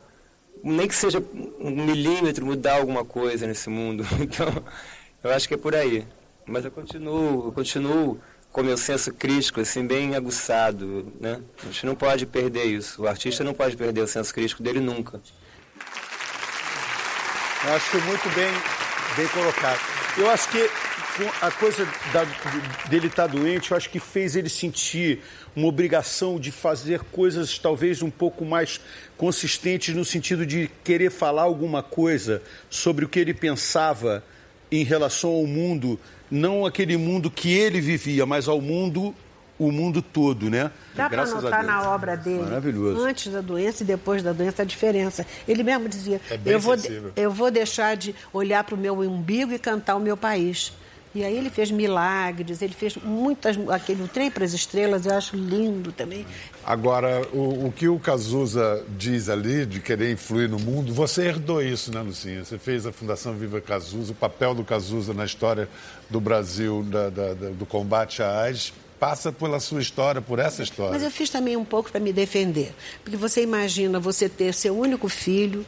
nem 0.62 0.86
que 0.86 0.94
seja 0.94 1.22
um 1.58 1.70
milímetro, 1.70 2.46
mudar 2.46 2.76
alguma 2.76 3.04
coisa 3.04 3.46
nesse 3.46 3.68
mundo. 3.68 4.04
Então, 4.20 4.46
eu 5.24 5.32
acho 5.32 5.48
que 5.48 5.54
é 5.54 5.56
por 5.56 5.74
aí. 5.74 6.06
Mas 6.48 6.64
eu 6.64 6.70
continuo, 6.70 7.46
eu 7.46 7.52
continuo 7.52 8.20
com 8.50 8.62
meu 8.62 8.76
senso 8.78 9.12
crítico 9.12 9.60
assim 9.60 9.86
bem 9.86 10.14
aguçado, 10.16 11.12
né? 11.20 11.40
A 11.62 11.66
gente 11.66 11.84
não 11.84 11.94
pode 11.94 12.24
perder 12.26 12.64
isso. 12.64 13.02
O 13.02 13.06
artista 13.08 13.44
não 13.44 13.52
pode 13.52 13.76
perder 13.76 14.00
o 14.00 14.06
senso 14.08 14.32
crítico 14.32 14.62
dele 14.62 14.80
nunca. 14.80 15.20
Eu 17.66 17.72
acho 17.74 18.00
muito 18.02 18.28
bem, 18.34 18.50
bem 19.16 19.28
colocado. 19.28 19.78
Eu 20.16 20.30
acho 20.30 20.48
que 20.48 20.70
a 21.42 21.50
coisa 21.50 21.84
da- 22.12 22.24
dele 22.88 23.08
estar 23.08 23.26
doente, 23.26 23.72
eu 23.72 23.76
acho 23.76 23.90
que 23.90 23.98
fez 24.00 24.36
ele 24.36 24.48
sentir 24.48 25.20
uma 25.54 25.66
obrigação 25.66 26.38
de 26.38 26.50
fazer 26.52 27.00
coisas 27.00 27.58
talvez 27.58 28.02
um 28.02 28.10
pouco 28.10 28.44
mais 28.44 28.80
consistentes 29.16 29.94
no 29.94 30.04
sentido 30.04 30.46
de 30.46 30.70
querer 30.84 31.10
falar 31.10 31.42
alguma 31.42 31.82
coisa 31.82 32.40
sobre 32.70 33.04
o 33.04 33.08
que 33.08 33.18
ele 33.18 33.34
pensava 33.34 34.22
em 34.70 34.84
relação 34.84 35.30
ao 35.30 35.46
mundo, 35.46 35.98
não 36.30 36.66
aquele 36.66 36.96
mundo 36.96 37.30
que 37.30 37.52
ele 37.52 37.80
vivia, 37.80 38.26
mas 38.26 38.48
ao 38.48 38.60
mundo, 38.60 39.14
o 39.58 39.72
mundo 39.72 40.00
todo, 40.00 40.48
né? 40.48 40.70
Dá 40.94 41.08
para 41.08 41.26
notar 41.26 41.64
na 41.64 41.90
obra 41.90 42.16
dele, 42.16 42.42
Maravilhoso. 42.42 43.02
antes 43.02 43.32
da 43.32 43.40
doença 43.40 43.82
e 43.82 43.86
depois 43.86 44.22
da 44.22 44.32
doença, 44.32 44.62
a 44.62 44.64
diferença. 44.64 45.26
Ele 45.46 45.62
mesmo 45.62 45.88
dizia: 45.88 46.20
É 46.30 46.38
eu, 46.44 46.60
vou, 46.60 46.74
eu 47.16 47.30
vou 47.30 47.50
deixar 47.50 47.96
de 47.96 48.14
olhar 48.32 48.62
para 48.64 48.74
o 48.74 48.78
meu 48.78 48.98
umbigo 49.00 49.52
e 49.52 49.58
cantar 49.58 49.96
o 49.96 50.00
meu 50.00 50.16
país. 50.16 50.72
E 51.14 51.24
aí 51.24 51.36
ele 51.36 51.48
fez 51.48 51.70
milagres, 51.70 52.60
ele 52.60 52.74
fez 52.74 52.94
muitas. 52.96 53.56
Aquele 53.70 54.02
o 54.02 54.08
Trem 54.08 54.30
para 54.30 54.44
as 54.44 54.52
Estrelas, 54.52 55.06
eu 55.06 55.14
acho 55.14 55.34
lindo 55.36 55.90
também. 55.90 56.26
Agora, 56.64 57.26
o, 57.32 57.66
o 57.66 57.72
que 57.74 57.88
o 57.88 57.98
Cazuza 57.98 58.84
diz 58.96 59.28
ali, 59.30 59.64
de 59.64 59.80
querer 59.80 60.12
influir 60.12 60.48
no 60.50 60.58
mundo, 60.58 60.92
você 60.92 61.22
herdou 61.26 61.62
isso, 61.62 61.90
né, 61.92 62.02
Lucinha? 62.02 62.44
Você 62.44 62.58
fez 62.58 62.84
a 62.86 62.92
Fundação 62.92 63.32
Viva 63.34 63.58
Cazuza, 63.60 64.12
o 64.12 64.14
papel 64.14 64.54
do 64.54 64.62
Cazuza 64.62 65.14
na 65.14 65.24
história 65.24 65.66
do 66.10 66.20
Brasil, 66.20 66.82
da- 66.84 67.08
da- 67.08 67.34
da- 67.34 67.50
do 67.50 67.64
combate 67.64 68.22
à 68.22 68.42
AIDS, 68.42 68.72
passa 69.00 69.32
pela 69.32 69.60
sua 69.60 69.80
história, 69.80 70.20
por 70.20 70.38
essa 70.38 70.62
história. 70.62 70.92
Mas 70.92 71.02
eu 71.02 71.10
fiz 71.10 71.30
também 71.30 71.56
um 71.56 71.64
pouco 71.64 71.90
para 71.90 72.00
me 72.00 72.12
defender. 72.12 72.74
Porque 73.02 73.16
você 73.16 73.42
imagina 73.42 73.98
você 73.98 74.28
ter 74.28 74.52
seu 74.52 74.76
único 74.78 75.08
filho, 75.08 75.64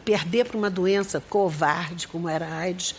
perder 0.00 0.46
para 0.46 0.56
uma 0.56 0.70
doença 0.70 1.22
covarde 1.28 2.08
como 2.08 2.28
era 2.28 2.46
a 2.46 2.58
AIDS, 2.58 2.94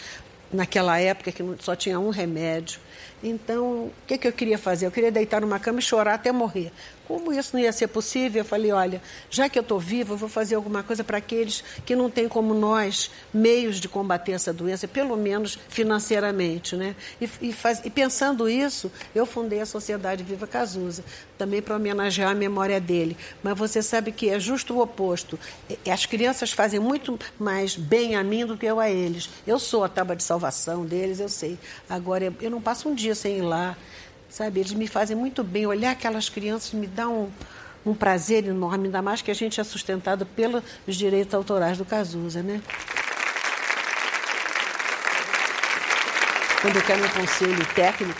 naquela 0.52 1.00
época 1.00 1.32
que 1.32 1.44
só 1.60 1.76
tinha 1.76 2.00
um 2.00 2.10
remédio. 2.10 2.80
Então, 3.24 3.86
o 3.86 3.91
que, 4.06 4.18
que 4.18 4.28
eu 4.28 4.34
queria 4.34 4.58
fazer? 4.58 4.86
Eu 4.86 4.91
queria 4.91 5.12
deitar 5.12 5.41
numa 5.41 5.60
cama 5.60 5.80
e 5.80 5.82
chorar 5.82 6.16
até 6.16 6.32
morrer. 6.32 6.72
Como 7.08 7.34
isso 7.34 7.51
não 7.54 7.60
ia 7.62 7.72
ser 7.74 7.88
possível, 7.88 8.41
eu 8.41 8.45
falei: 8.45 8.72
olha, 8.72 9.01
já 9.30 9.49
que 9.49 9.60
eu 9.60 9.62
estou 9.62 9.80
viva, 9.80 10.14
eu 10.14 10.18
vou 10.18 10.30
fazer 10.30 10.56
alguma 10.56 10.82
coisa 10.84 11.04
para 11.04 11.18
aqueles 11.18 11.64
que 11.86 11.95
não 11.95 12.10
têm 12.10 12.28
como 12.30 12.54
nós 12.54 13.12
meios 13.34 13.78
de 13.80 13.89
combater 13.89 14.32
essa 14.32 14.54
doença, 14.54 14.88
pelo 14.88 15.18
menos 15.18 15.60
financeiramente. 15.70 16.76
Né? 16.76 16.95
E, 17.22 17.30
e 17.41 17.54
faz- 17.54 17.82
e 17.84 17.89
pensando 17.89 18.49
isso, 18.49 18.91
eu 19.14 19.26
fundei 19.26 19.60
a 19.62 19.66
Sociedade 19.66 20.24
Viva 20.24 20.47
Cazuza, 20.47 21.04
também 21.38 21.62
para 21.62 21.76
homenagear 21.76 22.32
a 22.32 22.36
memória 22.36 22.80
dele. 22.80 23.18
Mas 23.41 23.58
você 23.58 23.82
sabe 23.82 24.12
que 24.12 24.30
é 24.30 24.39
justo 24.39 24.74
o 24.76 24.82
oposto. 24.82 25.38
As 25.91 26.06
crianças 26.06 26.51
fazem 26.51 26.80
muito 26.80 27.20
mais 27.39 27.76
bem 27.76 28.16
a 28.16 28.24
mim 28.24 28.45
do 28.45 28.58
que 28.58 28.66
eu 28.66 28.80
a 28.80 28.89
eles. 28.89 29.30
Eu 29.45 29.60
sou 29.60 29.84
a 29.84 29.89
tábua 29.89 30.16
de 30.16 30.24
salvação 30.24 30.86
deles, 30.86 31.20
eu 31.20 31.30
sei. 31.30 31.58
Agora, 31.89 32.34
eu 32.41 32.49
não 32.49 32.62
passo 32.62 32.88
um 32.89 32.95
dia 32.95 33.14
sem 33.16 33.38
ir 33.39 33.41
lá. 33.41 33.76
Sabe, 34.34 34.62
eles 34.62 34.74
me 34.74 34.88
fazem 34.88 35.16
muito 35.16 35.44
bem. 35.44 35.68
Olhar 35.68 35.92
aquelas 35.92 36.28
crianças 36.28 36.74
me 36.74 36.88
dá 36.88 37.08
um, 37.08 37.30
um 37.86 37.94
prazer 37.94 38.44
enorme, 38.48 38.86
ainda 38.86 39.00
mais 39.00 39.22
que 39.22 39.30
a 39.30 39.34
gente 39.36 39.62
é 39.62 39.64
sustentado 39.64 40.26
pelos 40.26 40.64
direitos 40.88 41.36
autorais 41.36 41.78
do 41.78 41.86
Cazuza, 41.86 42.42
né? 42.42 42.60
Quando 46.64 46.78
eu 46.78 46.82
quero 46.82 47.06
um 47.06 47.10
conselho 47.10 47.64
técnico, 47.76 48.20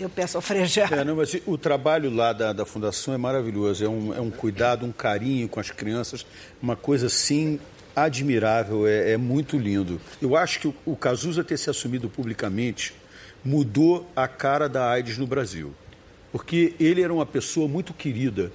eu 0.00 0.08
peço 0.08 0.38
ao 0.38 0.40
Frejá. 0.40 0.88
É, 0.90 1.04
não, 1.04 1.16
mas 1.16 1.36
o 1.44 1.58
trabalho 1.58 2.08
lá 2.08 2.32
da, 2.32 2.54
da 2.54 2.64
Fundação 2.64 3.12
é 3.12 3.18
maravilhoso. 3.18 3.84
É 3.84 3.88
um, 3.88 4.14
é 4.14 4.20
um 4.22 4.30
cuidado, 4.30 4.86
um 4.86 4.92
carinho 4.92 5.46
com 5.46 5.60
as 5.60 5.70
crianças, 5.70 6.24
uma 6.62 6.74
coisa 6.74 7.08
assim 7.08 7.60
admirável, 7.94 8.86
é, 8.86 9.10
é 9.10 9.16
muito 9.18 9.58
lindo. 9.58 10.00
Eu 10.22 10.34
acho 10.38 10.58
que 10.58 10.68
o, 10.68 10.74
o 10.86 10.96
Cazuza 10.96 11.44
ter 11.44 11.58
se 11.58 11.68
assumido 11.68 12.08
publicamente 12.08 12.94
mudou 13.44 14.10
a 14.14 14.26
cara 14.26 14.68
da 14.68 14.90
AIDS 14.90 15.18
no 15.18 15.26
Brasil. 15.26 15.72
Porque 16.32 16.74
ele 16.78 17.02
era 17.02 17.12
uma 17.12 17.26
pessoa 17.26 17.66
muito 17.66 17.94
querida, 17.94 18.52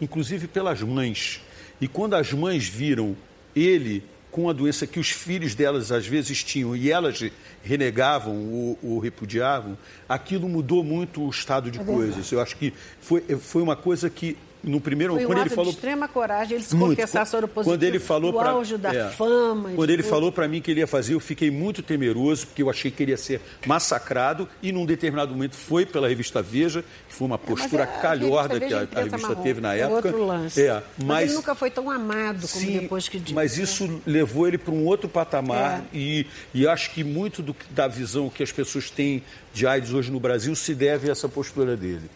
inclusive 0.00 0.46
pelas 0.48 0.82
mães. 0.82 1.40
E 1.80 1.86
quando 1.86 2.14
as 2.14 2.32
mães 2.32 2.66
viram 2.66 3.16
ele 3.54 4.04
com 4.30 4.48
a 4.48 4.52
doença 4.52 4.86
que 4.86 4.98
os 4.98 5.10
filhos 5.10 5.54
delas 5.54 5.92
às 5.92 6.06
vezes 6.06 6.42
tinham 6.42 6.74
e 6.74 6.90
elas 6.90 7.22
renegavam 7.62 8.34
ou, 8.50 8.78
ou 8.82 8.98
repudiavam, 8.98 9.76
aquilo 10.08 10.48
mudou 10.48 10.82
muito 10.82 11.22
o 11.22 11.28
estado 11.28 11.70
de 11.70 11.78
É 11.78 11.84
coisas. 11.84 12.32
Eu 12.32 12.40
acho 12.40 12.56
que 12.56 12.72
foi, 13.00 13.20
foi 13.20 13.62
uma 13.62 13.76
coisa 13.76 14.08
que 14.08 14.36
no 14.62 14.80
primeiro 14.80 15.14
Foi 15.14 15.24
um 15.24 15.26
quando 15.26 15.38
ele 15.40 15.50
falou 15.50 15.70
de 15.72 15.76
extrema 15.76 16.06
coragem 16.08 16.56
ele 16.56 16.64
se 16.64 16.74
muito. 16.76 16.90
confessar 16.90 17.26
sobre 17.26 17.46
o 17.46 17.48
positivo 17.48 17.74
Quando 17.74 17.82
ele 17.82 17.98
falou 17.98 18.32
pra- 18.32 18.50
auge 18.50 18.76
da 18.76 18.94
é. 18.94 19.08
fama. 19.10 19.70
Quando 19.74 19.90
ele 19.90 20.02
tudo. 20.02 20.10
falou 20.10 20.30
para 20.32 20.46
mim 20.46 20.60
que 20.60 20.70
ele 20.70 20.80
ia 20.80 20.86
fazer, 20.86 21.14
eu 21.14 21.20
fiquei 21.20 21.50
muito 21.50 21.82
temeroso, 21.82 22.46
porque 22.46 22.62
eu 22.62 22.70
achei 22.70 22.90
que 22.90 23.02
ele 23.02 23.10
ia 23.12 23.16
ser 23.16 23.40
massacrado, 23.66 24.48
e 24.62 24.70
num 24.70 24.86
determinado 24.86 25.32
momento 25.32 25.56
foi 25.56 25.84
pela 25.84 26.08
revista 26.08 26.40
Veja, 26.42 26.84
que 27.08 27.14
foi 27.14 27.26
uma 27.26 27.38
postura 27.38 27.82
é, 27.84 28.00
calhorda 28.00 28.60
que 28.60 28.72
a, 28.72 28.80
a 28.80 28.82
imprensa 28.84 29.04
revista 29.10 29.28
marrom, 29.28 29.42
teve 29.42 29.60
na 29.60 29.74
é 29.74 29.80
época. 29.80 30.08
outro 30.08 30.24
lance. 30.26 30.60
É, 30.62 30.72
mas, 30.74 31.06
mas, 31.06 31.24
ele 31.28 31.34
nunca 31.34 31.54
foi 31.54 31.70
tão 31.70 31.90
amado 31.90 32.46
como 32.48 32.64
Sim, 32.64 32.78
depois 32.78 33.08
que 33.08 33.18
disse. 33.18 33.34
mas 33.34 33.56
né? 33.56 33.64
isso 33.64 34.00
levou 34.06 34.46
ele 34.46 34.58
para 34.58 34.72
um 34.72 34.84
outro 34.86 35.08
patamar 35.08 35.80
É. 35.92 35.96
e, 35.96 36.26
e 36.54 36.66
acho 36.68 36.90
que 36.92 37.02
muito 37.02 37.42
do, 37.42 37.54
da 37.70 37.88
visão 37.88 38.28
que 38.30 38.42
as 38.42 38.52
pessoas 38.52 38.90
têm 38.90 39.22
de 39.52 39.66
AIDS 39.66 39.92
hoje 39.92 40.10
no 40.10 40.20
Brasil 40.20 40.54
se 40.54 40.74
deve 40.74 41.08
a 41.08 41.12
essa 41.12 41.28
postura 41.28 41.76
dele. 41.76 42.08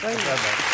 Foi 0.00 0.10
mesmo. 0.10 0.73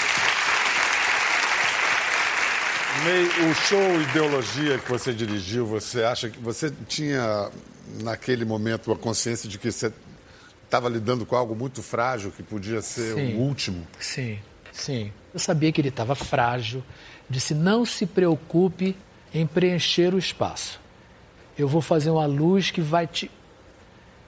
O 3.02 3.54
show 3.54 4.00
Ideologia 4.02 4.76
que 4.76 4.90
você 4.90 5.14
dirigiu, 5.14 5.64
você 5.64 6.04
acha 6.04 6.28
que 6.28 6.38
você 6.38 6.70
tinha 6.86 7.50
naquele 8.02 8.44
momento 8.44 8.92
a 8.92 8.96
consciência 8.96 9.48
de 9.48 9.58
que 9.58 9.72
você 9.72 9.90
estava 10.64 10.86
lidando 10.86 11.24
com 11.24 11.34
algo 11.34 11.56
muito 11.56 11.82
frágil 11.82 12.30
que 12.30 12.42
podia 12.42 12.82
ser 12.82 13.14
Sim. 13.14 13.36
o 13.36 13.38
último? 13.38 13.86
Sim, 13.98 14.38
sim. 14.70 15.10
Eu 15.32 15.40
sabia 15.40 15.72
que 15.72 15.80
ele 15.80 15.88
estava 15.88 16.14
frágil. 16.14 16.84
Disse: 17.28 17.54
não 17.54 17.86
se 17.86 18.04
preocupe 18.04 18.94
em 19.32 19.46
preencher 19.46 20.14
o 20.14 20.18
espaço. 20.18 20.78
Eu 21.58 21.68
vou 21.68 21.80
fazer 21.80 22.10
uma 22.10 22.26
luz 22.26 22.70
que 22.70 22.82
vai 22.82 23.06
te. 23.06 23.30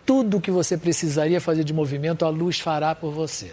Tudo 0.07 0.41
que 0.41 0.51
você 0.51 0.79
precisaria 0.79 1.43
fazer 1.43 1.63
de 1.63 1.75
movimento, 1.75 2.25
a 2.25 2.31
luz 2.31 2.59
fará 2.59 2.95
por 2.95 3.13
você. 3.13 3.53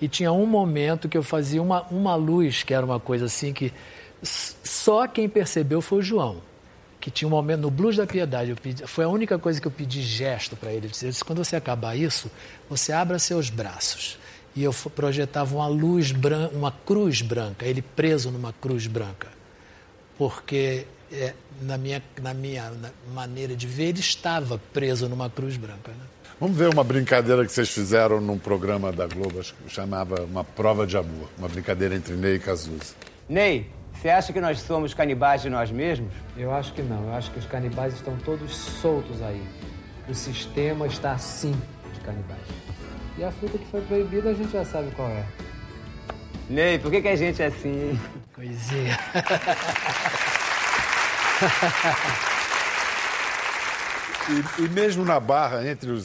E 0.00 0.06
tinha 0.06 0.30
um 0.30 0.46
momento 0.46 1.08
que 1.08 1.18
eu 1.18 1.22
fazia 1.22 1.60
uma, 1.60 1.82
uma 1.90 2.14
luz, 2.14 2.62
que 2.62 2.72
era 2.72 2.86
uma 2.86 3.00
coisa 3.00 3.26
assim 3.26 3.52
que 3.52 3.72
só 4.22 5.06
quem 5.06 5.28
percebeu 5.28 5.80
foi 5.80 5.98
o 5.98 6.02
João. 6.02 6.42
Que 7.00 7.10
tinha 7.10 7.26
um 7.26 7.30
momento 7.30 7.60
no 7.60 7.70
Blues 7.70 7.96
da 7.96 8.06
Piedade, 8.06 8.50
eu 8.50 8.56
pedi, 8.56 8.86
foi 8.86 9.04
a 9.04 9.08
única 9.08 9.38
coisa 9.38 9.58
que 9.58 9.66
eu 9.66 9.70
pedi 9.70 10.02
gesto 10.02 10.54
para 10.54 10.70
ele. 10.70 10.86
Eu 10.86 10.90
disse, 10.90 11.24
quando 11.24 11.42
você 11.42 11.56
acabar 11.56 11.96
isso, 11.96 12.30
você 12.68 12.92
abra 12.92 13.18
seus 13.18 13.48
braços. 13.48 14.18
E 14.54 14.62
eu 14.62 14.74
projetava 14.94 15.54
uma 15.54 15.66
luz 15.66 16.12
branca, 16.12 16.54
uma 16.54 16.70
cruz 16.70 17.22
branca, 17.22 17.64
ele 17.64 17.80
preso 17.80 18.30
numa 18.30 18.52
cruz 18.52 18.86
branca. 18.86 19.28
Porque 20.18 20.84
é, 21.10 21.32
na, 21.62 21.78
minha, 21.78 22.02
na 22.20 22.34
minha 22.34 22.70
na 22.70 22.90
maneira 23.14 23.56
de 23.56 23.66
ver, 23.66 23.88
ele 23.88 24.00
estava 24.00 24.60
preso 24.72 25.08
numa 25.08 25.30
cruz 25.30 25.56
branca. 25.56 25.92
Né? 25.92 26.04
Vamos 26.38 26.56
ver 26.56 26.68
uma 26.68 26.84
brincadeira 26.84 27.44
que 27.44 27.52
vocês 27.52 27.68
fizeram 27.68 28.20
num 28.20 28.38
programa 28.38 28.92
da 28.92 29.06
Globo, 29.06 29.40
acho 29.40 29.54
que 29.54 29.72
chamava 29.72 30.22
Uma 30.22 30.44
Prova 30.44 30.86
de 30.86 30.96
Amor. 30.96 31.28
Uma 31.38 31.48
brincadeira 31.48 31.94
entre 31.94 32.14
Ney 32.14 32.36
e 32.36 32.38
Cazuza. 32.38 32.94
Ney, 33.28 33.66
você 34.00 34.08
acha 34.08 34.32
que 34.32 34.40
nós 34.40 34.58
somos 34.62 34.94
canibais 34.94 35.42
de 35.42 35.50
nós 35.50 35.70
mesmos? 35.70 36.10
Eu 36.34 36.54
acho 36.54 36.72
que 36.72 36.80
não. 36.80 37.08
Eu 37.08 37.14
acho 37.14 37.30
que 37.30 37.38
os 37.38 37.44
canibais 37.44 37.92
estão 37.92 38.16
todos 38.16 38.56
soltos 38.56 39.20
aí. 39.20 39.46
o 40.08 40.14
sistema 40.14 40.86
está 40.86 41.18
sim 41.18 41.54
de 41.92 42.00
canibais. 42.00 42.40
E 43.18 43.24
a 43.24 43.30
fruta 43.30 43.58
que 43.58 43.66
foi 43.66 43.82
proibida 43.82 44.30
a 44.30 44.32
gente 44.32 44.52
já 44.52 44.64
sabe 44.64 44.90
qual 44.92 45.06
é. 45.10 45.22
Ney, 46.48 46.78
por 46.78 46.90
que, 46.90 47.02
que 47.02 47.08
a 47.08 47.16
gente 47.16 47.42
é 47.42 47.46
assim, 47.46 47.90
hein? 47.90 48.00
Coisinha. 48.34 48.98
E, 54.28 54.64
e 54.64 54.68
mesmo 54.68 55.04
na 55.04 55.18
barra, 55.18 55.66
entre 55.68 55.90
os, 55.90 56.04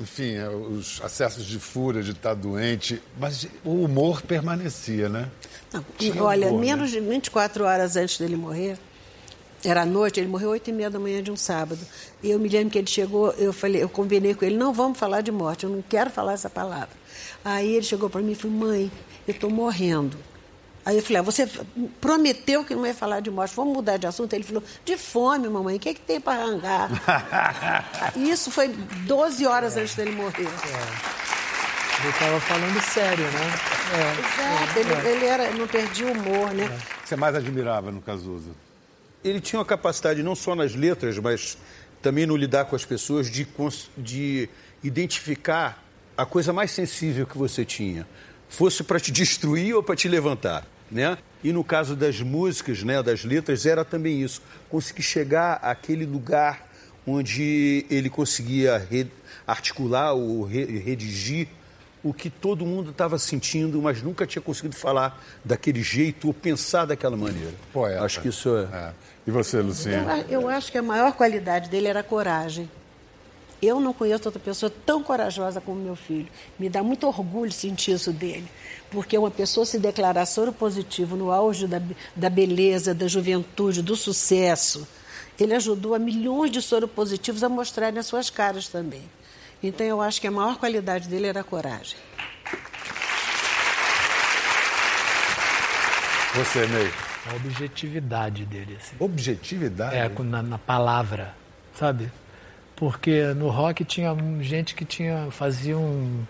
enfim, 0.00 0.34
eh, 0.34 0.48
os 0.48 1.00
acessos 1.02 1.46
de 1.46 1.58
fúria, 1.58 2.02
de 2.02 2.12
estar 2.12 2.34
doente, 2.34 3.02
mas 3.18 3.48
o 3.64 3.84
humor 3.84 4.22
permanecia, 4.22 5.08
né? 5.08 5.28
Não, 5.72 5.84
Tinha 5.96 6.22
olha, 6.22 6.48
humor, 6.48 6.60
né? 6.60 6.66
menos 6.66 6.90
de 6.90 7.00
24 7.00 7.64
horas 7.64 7.96
antes 7.96 8.18
dele 8.18 8.36
morrer, 8.36 8.78
era 9.64 9.82
à 9.82 9.86
noite, 9.86 10.20
ele 10.20 10.28
morreu 10.28 10.50
oito 10.50 10.68
e 10.68 10.72
meia 10.72 10.90
da 10.90 10.98
manhã 10.98 11.22
de 11.22 11.30
um 11.30 11.36
sábado. 11.36 11.80
E 12.22 12.30
eu 12.30 12.38
me 12.38 12.48
lembro 12.48 12.70
que 12.70 12.78
ele 12.78 12.86
chegou, 12.86 13.30
eu 13.32 13.52
falei, 13.52 13.82
eu 13.82 13.88
combinei 13.88 14.34
com 14.34 14.44
ele, 14.44 14.56
não 14.56 14.72
vamos 14.72 14.98
falar 14.98 15.22
de 15.22 15.32
morte, 15.32 15.64
eu 15.64 15.70
não 15.70 15.82
quero 15.82 16.10
falar 16.10 16.34
essa 16.34 16.50
palavra. 16.50 16.90
Aí 17.42 17.74
ele 17.74 17.84
chegou 17.84 18.10
para 18.10 18.20
mim 18.20 18.32
e 18.32 18.34
falou, 18.34 18.56
mãe, 18.56 18.92
eu 19.26 19.32
estou 19.32 19.48
morrendo. 19.48 20.18
Aí 20.84 20.98
eu 20.98 21.02
falei, 21.02 21.20
ah, 21.20 21.22
você 21.22 21.48
prometeu 21.98 22.62
que 22.62 22.74
não 22.74 22.86
ia 22.86 22.92
falar 22.92 23.20
de 23.20 23.30
morte, 23.30 23.56
vamos 23.56 23.74
mudar 23.74 23.96
de 23.96 24.06
assunto? 24.06 24.34
Ele 24.34 24.44
falou, 24.44 24.62
de 24.84 24.98
fome, 24.98 25.48
mamãe, 25.48 25.76
o 25.76 25.80
que, 25.80 25.88
é 25.88 25.94
que 25.94 26.00
tem 26.00 26.20
para 26.20 26.42
arrancar? 26.42 26.90
E 28.14 28.28
Isso 28.34 28.50
foi 28.50 28.68
12 28.68 29.46
horas 29.46 29.76
antes 29.78 29.94
dele 29.94 30.10
morrer. 30.10 30.40
Ele 30.40 32.08
estava 32.10 32.40
falando 32.40 32.80
sério, 32.82 33.24
né? 33.24 33.74
Exato, 34.18 34.78
ele, 34.78 35.08
ele 35.08 35.24
era, 35.24 35.50
não 35.52 35.66
perdia 35.66 36.06
o 36.06 36.12
humor, 36.12 36.52
né? 36.52 36.66
O 36.66 37.02
que 37.02 37.08
você 37.08 37.16
mais 37.16 37.34
admirava 37.34 37.90
no 37.90 38.02
Cazuza? 38.02 38.50
Ele 39.22 39.40
tinha 39.40 39.58
uma 39.58 39.64
capacidade, 39.64 40.22
não 40.22 40.34
só 40.34 40.54
nas 40.54 40.74
letras, 40.74 41.18
mas 41.18 41.56
também 42.02 42.26
no 42.26 42.36
lidar 42.36 42.66
com 42.66 42.76
as 42.76 42.84
pessoas, 42.84 43.30
de, 43.30 43.46
de 43.96 44.50
identificar 44.82 45.82
a 46.14 46.26
coisa 46.26 46.52
mais 46.52 46.70
sensível 46.72 47.26
que 47.26 47.38
você 47.38 47.64
tinha. 47.64 48.06
Fosse 48.50 48.84
para 48.84 49.00
te 49.00 49.10
destruir 49.10 49.74
ou 49.74 49.82
para 49.82 49.96
te 49.96 50.08
levantar. 50.08 50.73
Né? 50.94 51.18
E 51.42 51.52
no 51.52 51.64
caso 51.64 51.96
das 51.96 52.20
músicas, 52.20 52.82
né, 52.84 53.02
das 53.02 53.24
letras, 53.24 53.66
era 53.66 53.84
também 53.84 54.22
isso. 54.22 54.40
Conseguir 54.70 55.02
chegar 55.02 55.54
àquele 55.54 56.06
lugar 56.06 56.66
onde 57.06 57.84
ele 57.90 58.08
conseguia 58.08 58.78
re- 58.78 59.08
articular 59.46 60.12
ou 60.12 60.44
re- 60.44 60.78
redigir 60.78 61.48
o 62.02 62.14
que 62.14 62.30
todo 62.30 62.64
mundo 62.64 62.90
estava 62.92 63.18
sentindo, 63.18 63.82
mas 63.82 64.00
nunca 64.02 64.24
tinha 64.26 64.40
conseguido 64.40 64.76
falar 64.76 65.20
daquele 65.44 65.82
jeito 65.82 66.28
ou 66.28 66.32
pensar 66.34 66.84
daquela 66.84 67.16
maneira. 67.16 67.52
Acho 68.04 68.20
que 68.20 68.28
isso 68.28 68.56
é. 68.56 68.92
E 69.26 69.30
você, 69.30 69.60
Lucinha? 69.60 70.24
Eu, 70.28 70.42
eu 70.42 70.48
acho 70.48 70.70
que 70.70 70.78
a 70.78 70.82
maior 70.82 71.12
qualidade 71.14 71.68
dele 71.70 71.88
era 71.88 72.00
a 72.00 72.04
coragem. 72.04 72.70
Eu 73.64 73.80
não 73.80 73.94
conheço 73.94 74.26
outra 74.26 74.40
pessoa 74.40 74.72
tão 74.84 75.02
corajosa 75.02 75.60
como 75.60 75.80
meu 75.80 75.96
filho. 75.96 76.28
Me 76.58 76.68
dá 76.68 76.82
muito 76.82 77.06
orgulho 77.06 77.50
sentir 77.50 77.92
isso 77.92 78.12
dele. 78.12 78.46
Porque 78.90 79.16
uma 79.16 79.30
pessoa 79.30 79.64
se 79.64 79.78
declarar 79.78 80.26
soro 80.26 80.52
positivo 80.52 81.16
no 81.16 81.30
auge 81.30 81.66
da, 81.66 81.80
da 82.14 82.28
beleza, 82.28 82.92
da 82.94 83.08
juventude, 83.08 83.80
do 83.80 83.96
sucesso, 83.96 84.86
ele 85.40 85.54
ajudou 85.54 85.94
a 85.94 85.98
milhões 85.98 86.50
de 86.50 86.60
soro 86.60 86.86
positivos 86.86 87.42
a 87.42 87.48
mostrarem 87.48 87.98
as 87.98 88.06
suas 88.06 88.28
caras 88.28 88.68
também. 88.68 89.02
Então 89.62 89.86
eu 89.86 90.00
acho 90.00 90.20
que 90.20 90.26
a 90.26 90.30
maior 90.30 90.58
qualidade 90.58 91.08
dele 91.08 91.26
era 91.26 91.40
a 91.40 91.44
coragem. 91.44 91.96
Você, 96.34 96.66
Ney? 96.66 96.90
A 97.30 97.36
objetividade 97.36 98.44
dele, 98.44 98.76
assim. 98.78 98.96
Objetividade? 98.98 99.96
É, 99.96 100.10
na, 100.24 100.42
na 100.42 100.58
palavra, 100.58 101.34
sabe? 101.74 102.12
Porque 102.76 103.32
no 103.34 103.48
rock 103.48 103.84
tinha 103.84 104.14
gente 104.40 104.74
que 104.74 104.84
tinha 104.84 105.28
fazia 105.30 105.78
um, 105.78 106.24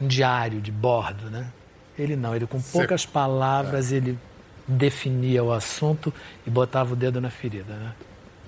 um 0.00 0.06
diário 0.06 0.60
de 0.60 0.70
bordo, 0.70 1.28
né? 1.30 1.50
Ele 1.98 2.16
não, 2.16 2.34
ele 2.34 2.46
com 2.46 2.60
poucas 2.60 3.04
palavras 3.04 3.92
ele 3.92 4.18
definia 4.66 5.42
o 5.42 5.52
assunto 5.52 6.12
e 6.46 6.50
botava 6.50 6.92
o 6.92 6.96
dedo 6.96 7.20
na 7.20 7.30
ferida, 7.30 7.74
né? 7.74 7.92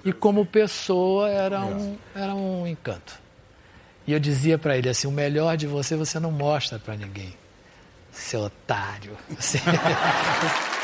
E 0.05 0.13
como 0.13 0.47
pessoa 0.47 1.29
era 1.29 1.65
um, 1.65 1.97
era 2.15 2.35
um 2.35 2.67
encanto. 2.67 3.19
E 4.07 4.13
eu 4.13 4.21
dizia 4.21 4.59
para 4.59 4.77
ele 4.77 4.89
assim, 4.89 5.07
o 5.07 5.11
melhor 5.11 5.57
de 5.57 5.67
você 5.67 5.97
você 5.97 6.21
não 6.21 6.31
mostra 6.31 6.79
para 6.79 6.95
ninguém, 6.95 7.35
seu 8.13 8.43
otário. 8.43 9.17